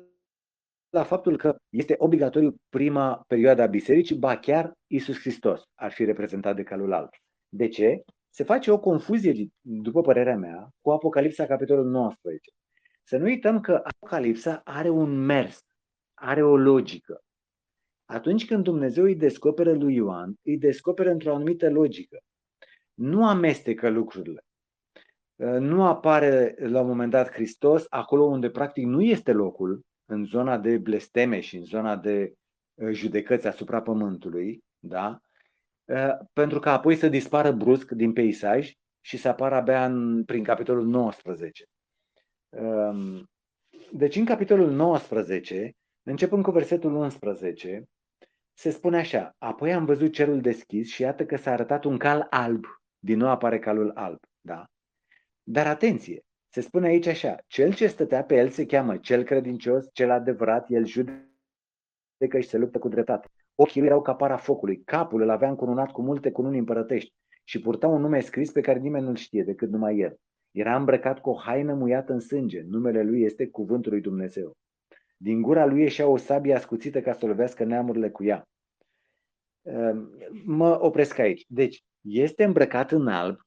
[0.90, 6.04] la faptul că este obligatoriu prima perioadă a bisericii, ba chiar Isus Hristos ar fi
[6.04, 7.08] reprezentat de calul alb.
[7.48, 8.02] De ce?
[8.30, 12.50] Se face o confuzie, după părerea mea, cu Apocalipsa, capitolul 19.
[13.02, 15.60] Să nu uităm că Apocalipsa are un mers,
[16.14, 17.20] are o logică.
[18.04, 22.18] Atunci când Dumnezeu îi descoperă lui Ioan, îi descoperă într-o anumită logică.
[22.94, 24.40] Nu amestecă lucrurile.
[25.36, 30.58] Nu apare la un moment dat Hristos acolo unde practic nu este locul, în zona
[30.58, 32.34] de blesteme și în zona de
[32.74, 35.20] uh, judecăți asupra pământului, da?
[35.84, 40.44] Uh, pentru că apoi să dispară brusc din peisaj și să apară abia în, prin
[40.44, 41.64] capitolul 19.
[42.48, 43.30] Um,
[43.92, 47.84] deci în capitolul 19, începând cu versetul 11,
[48.52, 52.26] se spune așa, apoi am văzut cerul deschis și iată că s-a arătat un cal
[52.30, 52.64] alb,
[52.98, 54.64] din nou apare calul alb, da?
[55.46, 59.88] Dar atenție, se spune aici așa, cel ce stătea pe el se cheamă cel credincios,
[59.92, 63.28] cel adevărat, el judecă și se luptă cu dreptate.
[63.54, 67.12] Ochii lui erau ca para focului, capul îl avea încununat cu multe cununi împărătești
[67.44, 70.16] și purta un nume scris pe care nimeni nu-l știe decât numai el.
[70.50, 74.56] Era îmbrăcat cu o haină muiată în sânge, numele lui este Cuvântul lui Dumnezeu.
[75.16, 78.48] Din gura lui ieșea o sabie ascuțită ca să lovească neamurile cu ea.
[79.62, 80.10] Ehm,
[80.44, 81.44] mă opresc aici.
[81.48, 83.38] Deci, este îmbrăcat în alb,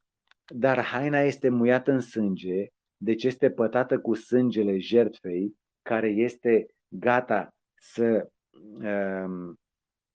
[0.47, 7.55] dar haina este muiată în sânge deci este pătată cu sângele jertfei care este gata
[7.75, 9.59] să um,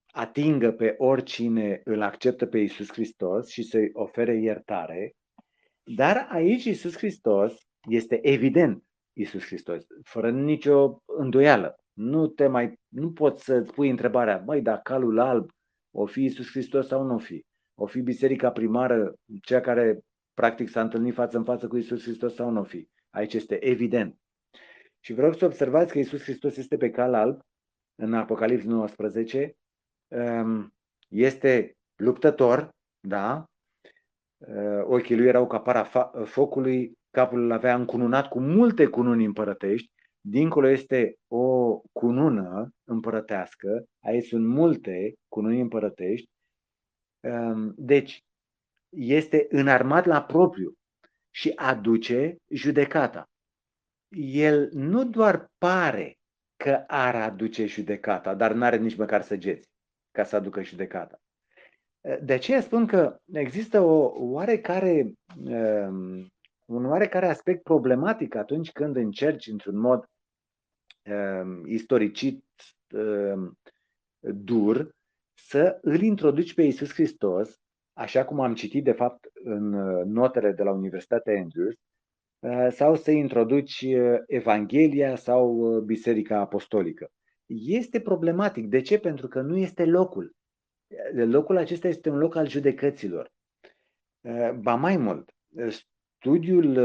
[0.06, 5.12] atingă pe oricine îl acceptă pe Isus Hristos și să-i ofere iertare.
[5.82, 7.54] Dar aici Isus Hristos
[7.88, 11.76] este evident Isus Hristos, fără nicio îndoială.
[11.92, 15.50] Nu te mai, nu poți să-ți pui întrebarea, măi, dar calul alb
[15.94, 17.44] o fi Isus Hristos sau nu o fi?
[17.74, 20.00] O fi biserica primară, cea care
[20.34, 22.88] practic s-a întâlnit față în față cu Isus Hristos sau nu fi.
[23.10, 24.16] Aici este evident.
[25.00, 27.40] Și vreau să observați că Isus Hristos este pe cal alb
[27.94, 29.56] în Apocalips 19,
[30.08, 30.74] ehm,
[31.08, 33.44] este luptător, da?
[34.46, 35.84] Ehm, ochii lui erau ca para
[36.24, 39.90] focului, capul îl avea încununat cu multe cununi împărătești,
[40.20, 46.28] dincolo este o cunună împărătească, aici sunt multe cununi împărătești,
[47.20, 48.22] ehm, deci
[48.92, 50.72] este înarmat la propriu
[51.30, 53.30] și aduce judecata.
[54.16, 56.16] El nu doar pare
[56.56, 59.68] că ar aduce judecata, dar nu are nici măcar săgeți
[60.10, 61.16] ca să aducă judecata.
[62.22, 65.12] De aceea spun că există o oarecare,
[65.44, 66.26] um,
[66.66, 70.04] un oarecare aspect problematic atunci când încerci într-un mod
[71.04, 72.44] um, istoricit
[72.94, 73.58] um,
[74.20, 74.94] dur
[75.34, 77.61] să îl introduci pe Iisus Hristos
[77.92, 81.74] așa cum am citit de fapt în uh, notele de la Universitatea Andrews,
[82.38, 87.10] uh, sau să introduci uh, Evanghelia sau Biserica Apostolică.
[87.46, 88.66] Este problematic.
[88.66, 88.98] De ce?
[88.98, 90.34] Pentru că nu este locul.
[91.14, 93.32] Locul acesta este un loc al judecăților.
[94.54, 95.34] Ba mai mult,
[95.68, 96.76] studiul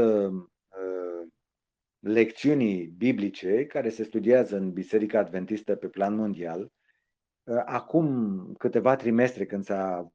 [1.98, 6.72] lecțiunii biblice care se studiază în Biserica Adventistă pe plan mondial,
[7.64, 10.12] acum câteva trimestre când s-a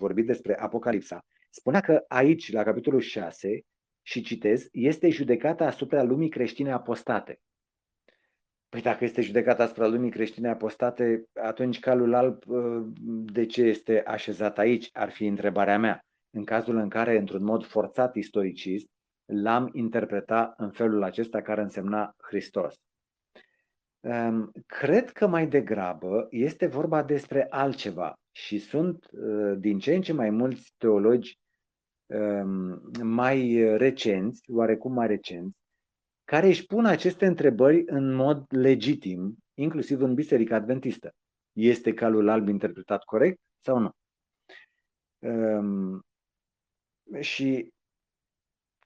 [0.00, 3.60] vorbit despre Apocalipsa, spunea că aici, la capitolul 6,
[4.02, 7.40] și citez, este judecata asupra lumii creștine apostate.
[8.68, 12.84] Păi dacă este judecata asupra lumii creștine apostate, atunci calul alb ă,
[13.32, 14.88] de ce este așezat aici?
[14.92, 16.04] Ar fi întrebarea mea.
[16.30, 18.86] În cazul în care, într-un mod forțat istoricist,
[19.24, 22.74] l-am interpretat în felul acesta care însemna Hristos.
[24.66, 30.12] Cred că mai degrabă este vorba despre altceva și sunt uh, din ce în ce
[30.12, 31.38] mai mulți teologi
[32.06, 35.58] um, mai recenți, oarecum mai recenți,
[36.24, 41.14] care își pun aceste întrebări în mod legitim, inclusiv în Biserica Adventistă.
[41.52, 43.90] Este calul alb interpretat corect sau nu?
[45.18, 46.04] Um,
[47.20, 47.72] și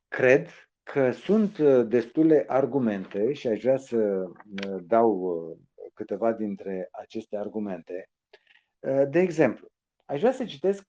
[0.09, 0.49] cred
[0.83, 5.59] că sunt uh, destule argumente și aș vrea să uh, dau
[5.95, 8.14] câteva dintre aceste argumente Uh,
[9.09, 9.68] de exemplu,
[10.05, 10.85] aș vrea să citesc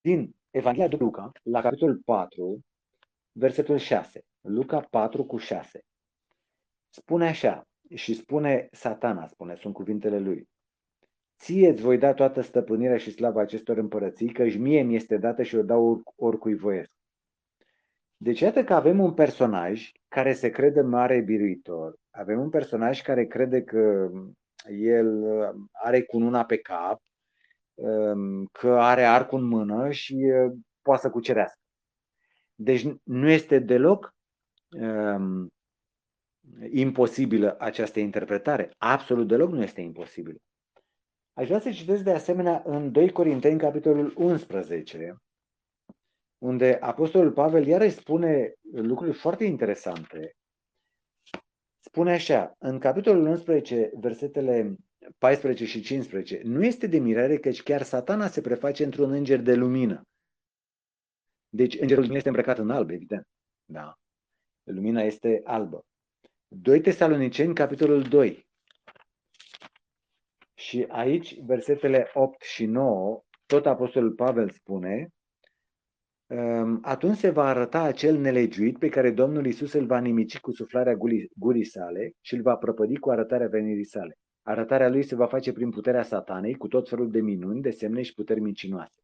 [0.00, 2.60] din Evanghelia după Luca, la capitolul 4,
[3.32, 4.24] versetul 6.
[4.40, 5.80] Luca 4 cu 6.
[6.88, 10.48] Spune așa, și spune satana, spune, sunt cuvintele lui.
[11.38, 15.42] Ție îți voi da toată stăpânirea și slava acestor împărății, că mie mi este dată
[15.42, 16.90] și o dau oricui voiesc.
[18.16, 23.26] Deci iată că avem un personaj care se crede mare biruitor, avem un personaj care
[23.26, 24.10] crede că
[24.68, 25.24] el
[25.72, 27.02] are cununa pe cap,
[27.74, 30.52] um, că are arcul în mână și uh,
[30.82, 31.58] poate să cucerească.
[32.54, 34.14] Deci nu este deloc
[34.80, 35.48] um,
[36.70, 38.74] imposibilă această interpretare.
[38.78, 40.38] Absolut deloc nu este imposibilă.
[41.32, 45.16] Aș vrea să citesc de asemenea în 2 Corinteni, capitolul 11,
[46.38, 50.34] unde Apostolul Pavel iarăși spune lucruri foarte interesante.
[51.80, 54.76] Spune așa, în capitolul 11, versetele
[55.18, 59.54] 14 și 15, nu este de mirare căci chiar satana se preface într-un înger de
[59.54, 60.02] lumină.
[61.48, 63.26] Deci îngerul nu este îmbrăcat în alb, evident.
[63.64, 63.94] Da.
[64.62, 65.84] Lumina este albă.
[66.48, 68.48] 2 Tesaloniceni, capitolul 2.
[70.54, 75.10] Și aici, versetele 8 și 9, tot Apostolul Pavel spune, ehm,
[76.82, 80.94] atunci se va arăta acel nelegiuit pe care Domnul Isus îl va nimici cu suflarea
[81.36, 84.18] gurii sale și îl va prăpădi cu arătarea venirii sale.
[84.42, 88.02] Arătarea lui se va face prin puterea satanei, cu tot felul de minuni, de semne
[88.02, 89.02] și puteri mincinoase.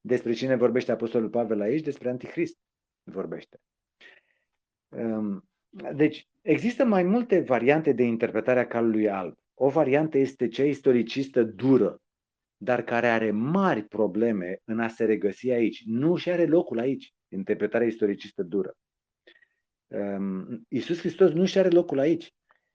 [0.00, 1.82] Despre cine vorbește Apostolul Pavel aici?
[1.82, 2.58] Despre Antichrist
[3.02, 3.60] vorbește.
[4.88, 5.48] Ehm,
[5.94, 9.34] deci, există mai multe variante de interpretare a calului alb.
[9.54, 12.02] O variantă este cea istoricistă dură,
[12.64, 15.82] dar care are mari probleme în a se regăsi aici.
[15.86, 18.74] Nu și are locul aici, interpretarea istoricistă dură.
[19.88, 22.30] Ehm, Iisus Hristos nu și are locul aici.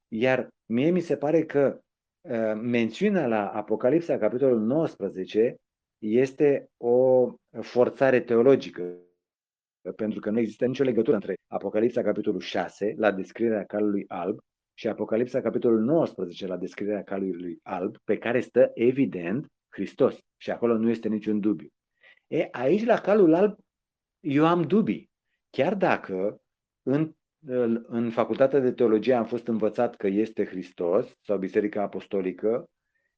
[0.07, 1.79] Iar mie mi se pare că
[2.21, 5.55] uh, mențiunea la Apocalipsa, capitolul 19,
[5.97, 7.29] este o
[7.61, 8.97] forțare teologică,
[9.95, 14.39] pentru că nu există nicio legătură între Apocalipsa, capitolul 6, la descrierea calului alb,
[14.73, 19.47] și Apocalipsa, capitolul 19, la descrierea calului alb, pe care stă evident
[19.79, 20.17] Hristos.
[20.37, 21.67] Și acolo nu este niciun dubiu.
[22.27, 23.57] E, aici, la calul alb,
[24.19, 25.09] eu am dubii.
[25.49, 26.41] Chiar dacă
[26.81, 27.13] în
[27.87, 32.69] în facultatea de teologie am fost învățat că este Hristos sau Biserica Apostolică,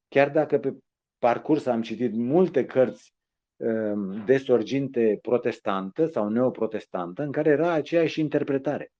[0.07, 0.77] chiar dacă pe
[1.17, 3.13] parcurs am citit multe cărți
[3.55, 8.91] um, de sorginte protestantă sau neoprotestantă în care era aceeași interpretare.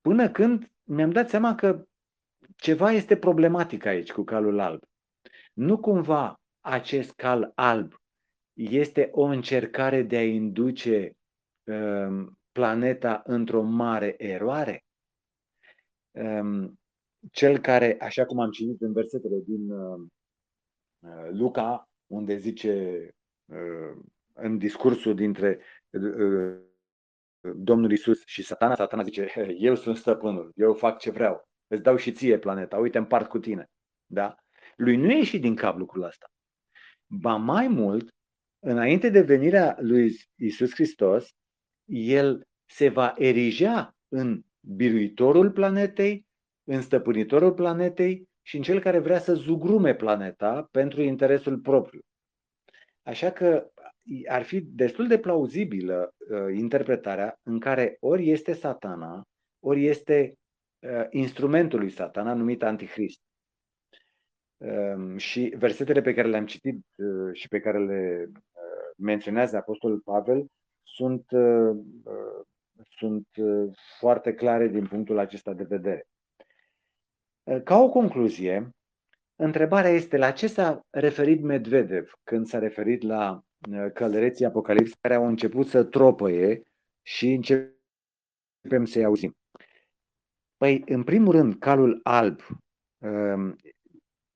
[0.00, 1.84] Până când mi-am dat seama că
[2.56, 4.82] ceva este problematic aici cu calul alb.
[5.58, 7.94] Nu cumva acest cal alb
[8.52, 11.12] este o încercare de a induce
[11.64, 14.84] um, planeta într-o mare eroare?
[16.10, 16.78] Ehm,
[17.32, 20.00] cel care, așa cum am citit în versetele din uh,
[20.98, 23.08] uh, Luca, unde zice
[23.44, 24.02] uh,
[24.32, 25.60] în discursul dintre
[27.56, 31.96] Domnul Isus și satana, satana zice, eu sunt stăpânul, eu fac ce vreau, îți dau
[31.96, 33.70] și ție planeta, uite, împart cu tine.
[34.06, 34.36] Da?
[34.78, 36.26] Lui nu e ieșit din cap lucrul ăsta.
[37.06, 38.08] Ba mai mult,
[38.58, 41.28] înainte de venirea lui Isus Hristos,
[41.92, 46.26] el se va erigea în biruitorul planetei,
[46.64, 52.00] în stăpânitorul planetei și în cel care vrea să zugrume planeta pentru interesul propriu.
[53.02, 53.70] Așa că
[54.28, 59.22] ar fi destul de plauzibilă uh, interpretarea în care ori este satana,
[59.60, 60.34] ori este
[60.78, 63.20] uh, instrumentul lui satana numit antichrist.
[64.58, 69.98] Uh, și versetele pe care le-am citit uh, și pe care le uh, menționează Apostolul
[69.98, 70.46] Pavel
[70.82, 72.46] sunt uh, uh,
[72.98, 76.06] sunt uh, foarte clare din punctul acesta de vedere.
[77.42, 78.70] Uh, ca o concluzie,
[79.36, 85.14] întrebarea este la ce s-a referit Medvedev când s-a referit la uh, călăreții Apocalips care
[85.14, 86.62] au început să tropăie
[87.02, 89.36] și începem să-i auzim.
[90.56, 92.40] Păi, în primul rând, calul alb
[92.98, 93.56] um,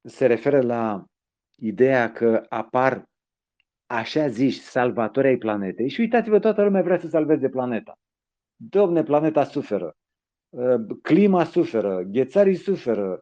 [0.09, 1.05] se referă la
[1.57, 3.05] ideea că apar
[3.87, 7.95] așa ziși salvatori ai planetei și uitați-vă, toată lumea vrea să salveze planeta.
[8.57, 9.93] Domne, planeta suferă,
[10.57, 13.21] ă, clima suferă, ghețarii suferă.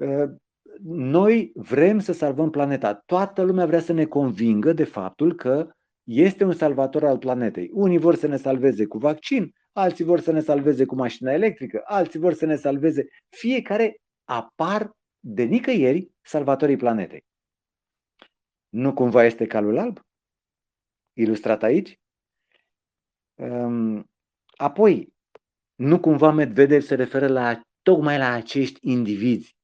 [0.00, 0.36] Ă,
[0.82, 2.94] noi vrem să salvăm planeta.
[2.94, 5.68] Toată lumea vrea să ne convingă de faptul că
[6.04, 7.70] este un salvator al planetei.
[7.72, 11.82] Unii vor să ne salveze cu vaccin, alții vor să ne salveze cu mașina electrică,
[11.84, 13.06] alții vor să ne salveze.
[13.28, 14.90] Fiecare apar
[15.26, 17.24] de nicăieri salvatorii planetei.
[18.68, 20.00] Nu cumva este calul alb?
[21.12, 22.00] Ilustrat aici?
[24.56, 25.14] Apoi,
[25.74, 29.56] nu cumva Medvedev se referă la, tocmai la acești indivizi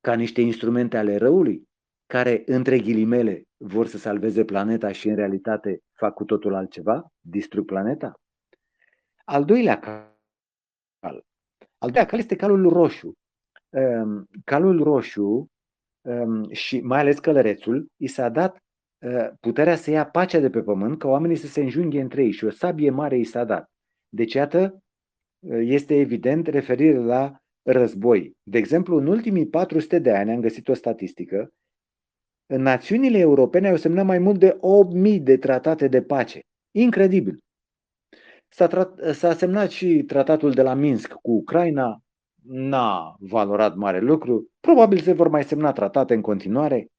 [0.00, 1.68] ca niște instrumente ale răului,
[2.06, 7.64] care, între ghilimele, vor să salveze planeta și în realitate fac cu totul altceva, distrug
[7.64, 8.20] planeta?
[9.24, 10.18] Al doilea cal.
[11.78, 13.18] Al doilea cal este calul roșu.
[13.70, 15.50] Ehm, calul roșu
[16.00, 18.58] ehm, și mai ales călărețul i s-a dat
[19.06, 22.30] uh, puterea să ia pacea de pe pământ, ca oamenii să se înjunghe între ei
[22.30, 23.70] și o sabie mare i s-a dat.
[24.08, 24.82] Deci, iată,
[25.38, 28.32] uh, este evident referire la război.
[28.42, 31.50] De exemplu, în ultimii 400 de ani am găsit o statistică,
[32.46, 34.58] în națiunile europene au semnat mai mult de
[35.16, 36.40] 8.000 de tratate de pace.
[36.70, 37.38] Incredibil!
[38.48, 42.02] S-a, tra- s-a semnat și tratatul de la Minsk cu Ucraina,
[42.42, 46.90] n-a valorat mare lucru, probabil se vor mai semna tratate în continuare.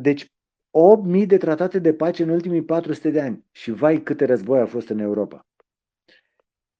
[0.00, 4.60] Deci 8.000 de tratate de pace în ultimii 400 de ani și vai câte război
[4.60, 5.46] a fost în Europa.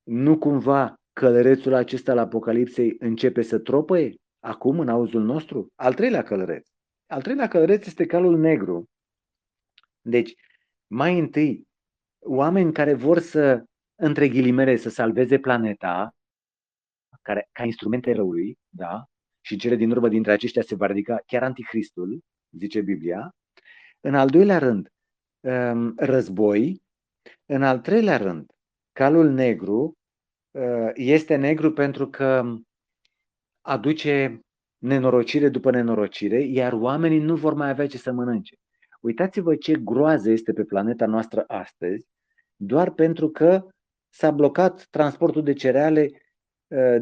[0.02, 5.72] Nu cumva călărețul acesta al Apocalipsei începe să tropăie acum în auzul nostru?
[5.74, 6.68] Al treilea călăreț.
[7.06, 8.88] Al treilea călăreț este calul negru.
[10.00, 10.34] Deci,
[10.86, 11.68] mai întâi,
[12.18, 13.64] oameni care vor să,
[13.94, 16.14] între ghilimele, să salveze planeta,
[17.28, 19.04] care, ca instrumente răului, da?
[19.40, 22.20] Și cele din urmă dintre aceștia se va ridica chiar anticristul,
[22.50, 23.30] zice Biblia.
[24.00, 24.88] În al doilea rând,
[25.40, 26.82] um, război.
[27.46, 28.50] În al treilea rând,
[28.92, 29.92] calul negru
[30.50, 32.54] uh, este negru pentru că
[33.60, 34.40] aduce
[34.78, 38.54] nenorocire după nenorocire, iar oamenii nu vor mai avea ce să mănânce.
[39.00, 42.06] Uitați-vă ce groază este pe planeta noastră astăzi,
[42.56, 43.66] doar pentru că
[44.08, 46.27] s-a blocat transportul de cereale uh,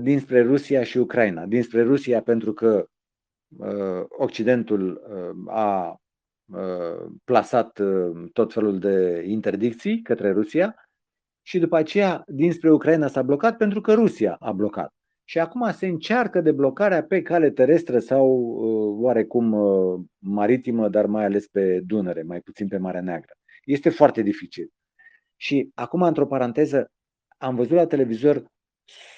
[0.00, 1.46] dinspre Rusia și Ucraina.
[1.46, 2.88] Dinspre Rusia pentru că
[3.58, 6.00] uh, Occidentul uh, a
[7.24, 7.80] plasat
[8.32, 10.74] tot felul de interdicții către Rusia
[11.42, 14.96] și după aceea dinspre Ucraina s-a blocat pentru că Rusia a blocat
[15.28, 21.24] și acum se încearcă deblocarea pe cale terestră sau uh, oarecum uh, maritimă, dar mai
[21.24, 23.32] ales pe Dunăre, mai puțin pe Marea Neagră.
[23.64, 24.68] Este foarte dificil.
[25.36, 26.90] Și acum, într-o paranteză,
[27.38, 28.44] am văzut la televizor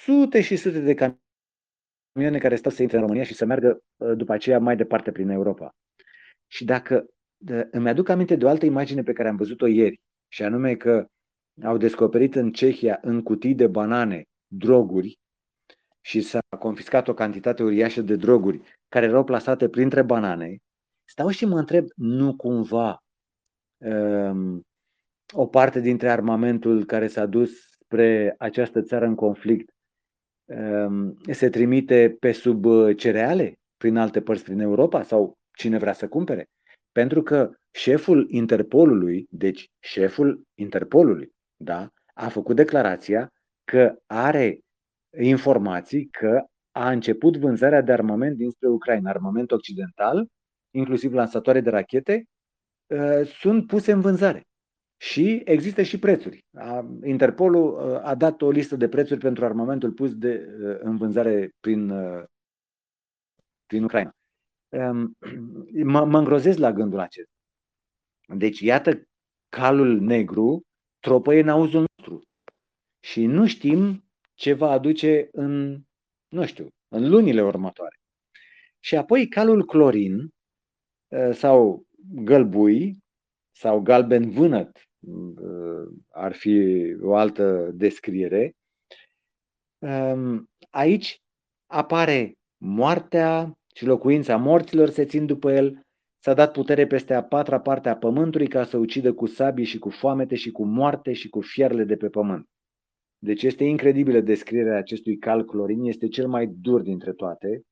[0.03, 4.17] sute și sute de camioane care stau să intre în România și să meargă uh,
[4.17, 5.75] după aceea mai departe prin Europa.
[6.47, 7.05] Și dacă
[7.71, 11.07] îmi aduc aminte de o altă imagine pe care am văzut-o ieri, și anume că
[11.63, 15.19] au descoperit în Cehia, în cutii de banane, droguri
[16.01, 20.57] și s-a confiscat o cantitate uriașă de droguri care erau plasate printre banane,
[21.05, 22.97] stau și mă întreb, nu cumva
[23.77, 24.61] um,
[25.33, 29.69] o parte dintre armamentul care s-a dus spre această țară în conflict
[30.45, 35.93] um, se trimite pe sub uh, cereale prin alte părți prin Europa sau cine vrea
[35.93, 36.45] să cumpere?
[36.91, 43.29] Pentru că șeful Interpolului, deci șeful Interpolului, da, a făcut declarația
[43.63, 44.59] că are
[45.21, 50.27] informații că a început vânzarea de armament dinspre Ucraina, armament occidental,
[50.71, 52.23] inclusiv lansatoare de rachete,
[52.87, 54.48] uh, sunt puse în vânzare.
[55.01, 56.45] Și există și prețuri.
[57.03, 61.51] Interpolul uh, a dat o listă de prețuri pentru armamentul pus de, uh, în vânzare
[61.59, 61.93] prin,
[63.65, 64.13] prin Ucraina.
[64.69, 65.17] Um,
[65.93, 67.33] mă, mă îngrozesc la gândul acesta.
[68.35, 69.07] Deci, iată,
[69.49, 70.61] calul negru
[70.99, 72.21] tropăie în auzul nostru.
[72.99, 75.81] Și nu știm ce va aduce în,
[76.27, 77.95] nu știu, în lunile următoare.
[78.79, 80.29] Și apoi calul clorin
[81.11, 81.87] ă, sau
[82.23, 82.97] gălbui
[83.51, 84.81] sau galben vânăt ă,
[86.09, 88.55] ar fi o altă descriere.
[90.69, 91.21] Aici
[91.65, 95.81] apare moartea și locuința morților se țin după el,
[96.19, 99.79] s-a dat putere peste a patra parte a pământului ca să ucidă cu sabie și
[99.79, 102.49] cu foamete și cu moarte și cu fierle de pe pământ.
[103.17, 107.63] Deci este incredibilă descrierea acestui cal clorin, este cel mai dur dintre toate.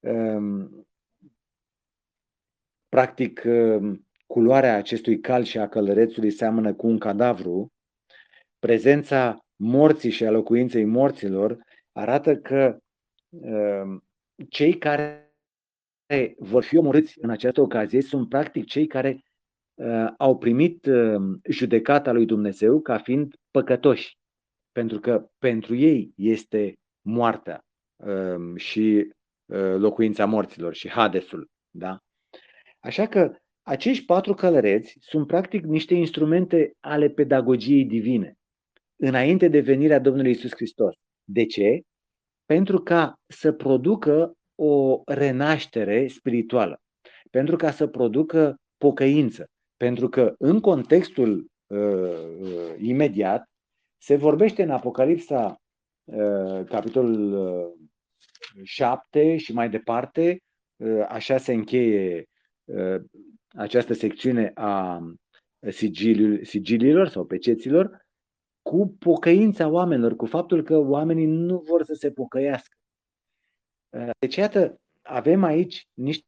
[0.00, 0.86] Ehm,
[2.88, 7.72] practic, ehm, culoarea acestui cal și a călărețului seamănă cu un cadavru.
[8.58, 11.58] Prezența morții și a locuinței morților
[11.92, 12.78] arată că
[13.42, 14.04] ehm,
[14.48, 15.28] cei care
[16.38, 19.22] vor fi omorâți în această ocazie sunt practic cei care
[20.16, 20.88] au primit
[21.50, 24.18] judecata lui Dumnezeu ca fiind păcătoși
[24.74, 27.64] pentru că pentru ei este moartea
[27.96, 29.12] um, și
[29.44, 31.50] uh, locuința morților și Hadesul.
[31.70, 31.98] Da?
[32.80, 33.36] Așa că
[33.66, 38.38] acești patru călăreți sunt practic niște instrumente ale pedagogiei divine,
[38.96, 40.94] înainte de venirea Domnului Isus Hristos.
[41.24, 41.80] De ce?
[42.44, 46.80] Pentru ca să producă o renaștere spirituală,
[47.30, 49.46] pentru ca să producă pocăință,
[49.76, 51.78] pentru că în contextul uh,
[52.40, 53.44] uh, imediat
[54.02, 55.60] se vorbește în Apocalipsa,
[56.04, 57.76] uh, capitolul
[58.62, 60.38] 7 uh, și mai departe,
[60.76, 62.24] uh, așa se încheie
[63.54, 65.02] această secțiune a
[66.44, 68.06] sigililor sau peceților,
[68.62, 72.76] cu pocăința oamenilor, cu faptul că oamenii nu vor să se pocăiască.
[74.18, 76.24] Deci, iată, avem aici niște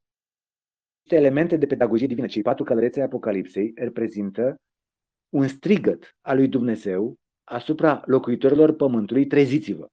[1.04, 4.56] elemente de pedagogie divină, cei patru călărețe ai Apocalipsei, reprezintă
[5.28, 7.14] un strigăt al lui Dumnezeu
[7.44, 9.86] asupra locuitorilor pământului, treziți-vă.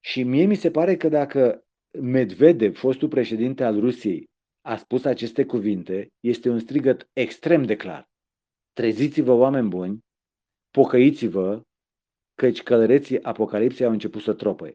[0.00, 1.64] Și mie mi se pare că dacă
[2.00, 4.30] Medvedev, fostul președinte al Rusiei,
[4.62, 8.08] a spus aceste cuvinte, este un strigăt extrem de clar.
[8.72, 9.98] Treziți-vă, oameni buni,
[10.70, 11.62] pocăiți-vă,
[12.34, 14.74] căci călăreții Apocalipsei au început să tropăie.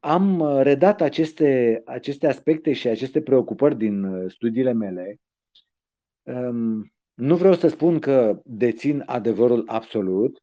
[0.00, 5.16] Am redat aceste, aceste aspecte și aceste preocupări din uh, studiile mele.
[7.14, 10.42] Nu vreau să spun că dețin adevărul absolut.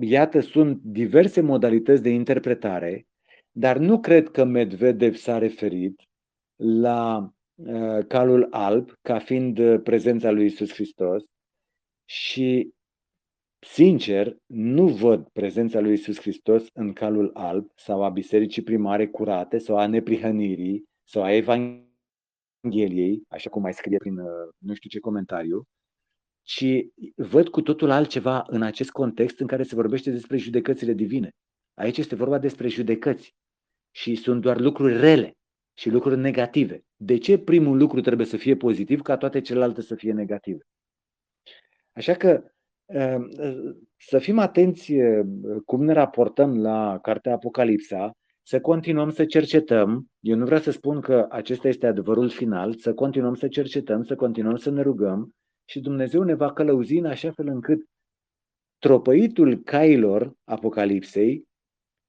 [0.00, 3.06] Iată, sunt diverse modalități de interpretare,
[3.52, 6.00] dar nu cred că Medvedev s-a referit
[6.56, 11.22] la uh, calul alb ca fiind uh, prezența lui Isus Hristos
[12.04, 12.72] și
[13.66, 19.58] Sincer, nu văd prezența lui Isus Hristos în calul alb sau a bisericii primare curate
[19.58, 24.98] sau a neprihănirii sau a Evangheliei, așa cum mai scrie prin uh, nu știu ce
[24.98, 25.62] comentariu,
[26.42, 26.66] ci
[27.16, 31.30] văd cu totul altceva în acest context în care se vorbește despre judecățile divine.
[31.74, 33.34] Aici este vorba despre judecăți
[33.94, 35.36] și sunt doar lucruri rele
[35.74, 36.84] și lucruri negative.
[36.96, 40.66] De ce primul lucru trebuie să fie pozitiv ca toate celelalte să fie negative?
[41.92, 42.52] Așa că
[42.92, 43.28] Ehm,
[43.96, 44.92] să fim atenți
[45.64, 48.12] cum ne raportăm la cartea Apocalipsa,
[48.42, 50.06] să continuăm să cercetăm.
[50.20, 54.14] Eu nu vreau să spun că acesta este adevărul final, să continuăm să cercetăm, să
[54.14, 55.34] continuăm să ne rugăm
[55.64, 57.78] și Dumnezeu ne va călăuzi în așa fel încât
[58.78, 61.44] tropăitul cailor Apocalipsei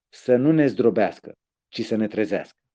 [0.10, 1.34] să nu ne zdrobească,
[1.74, 2.63] ci să ne trezească.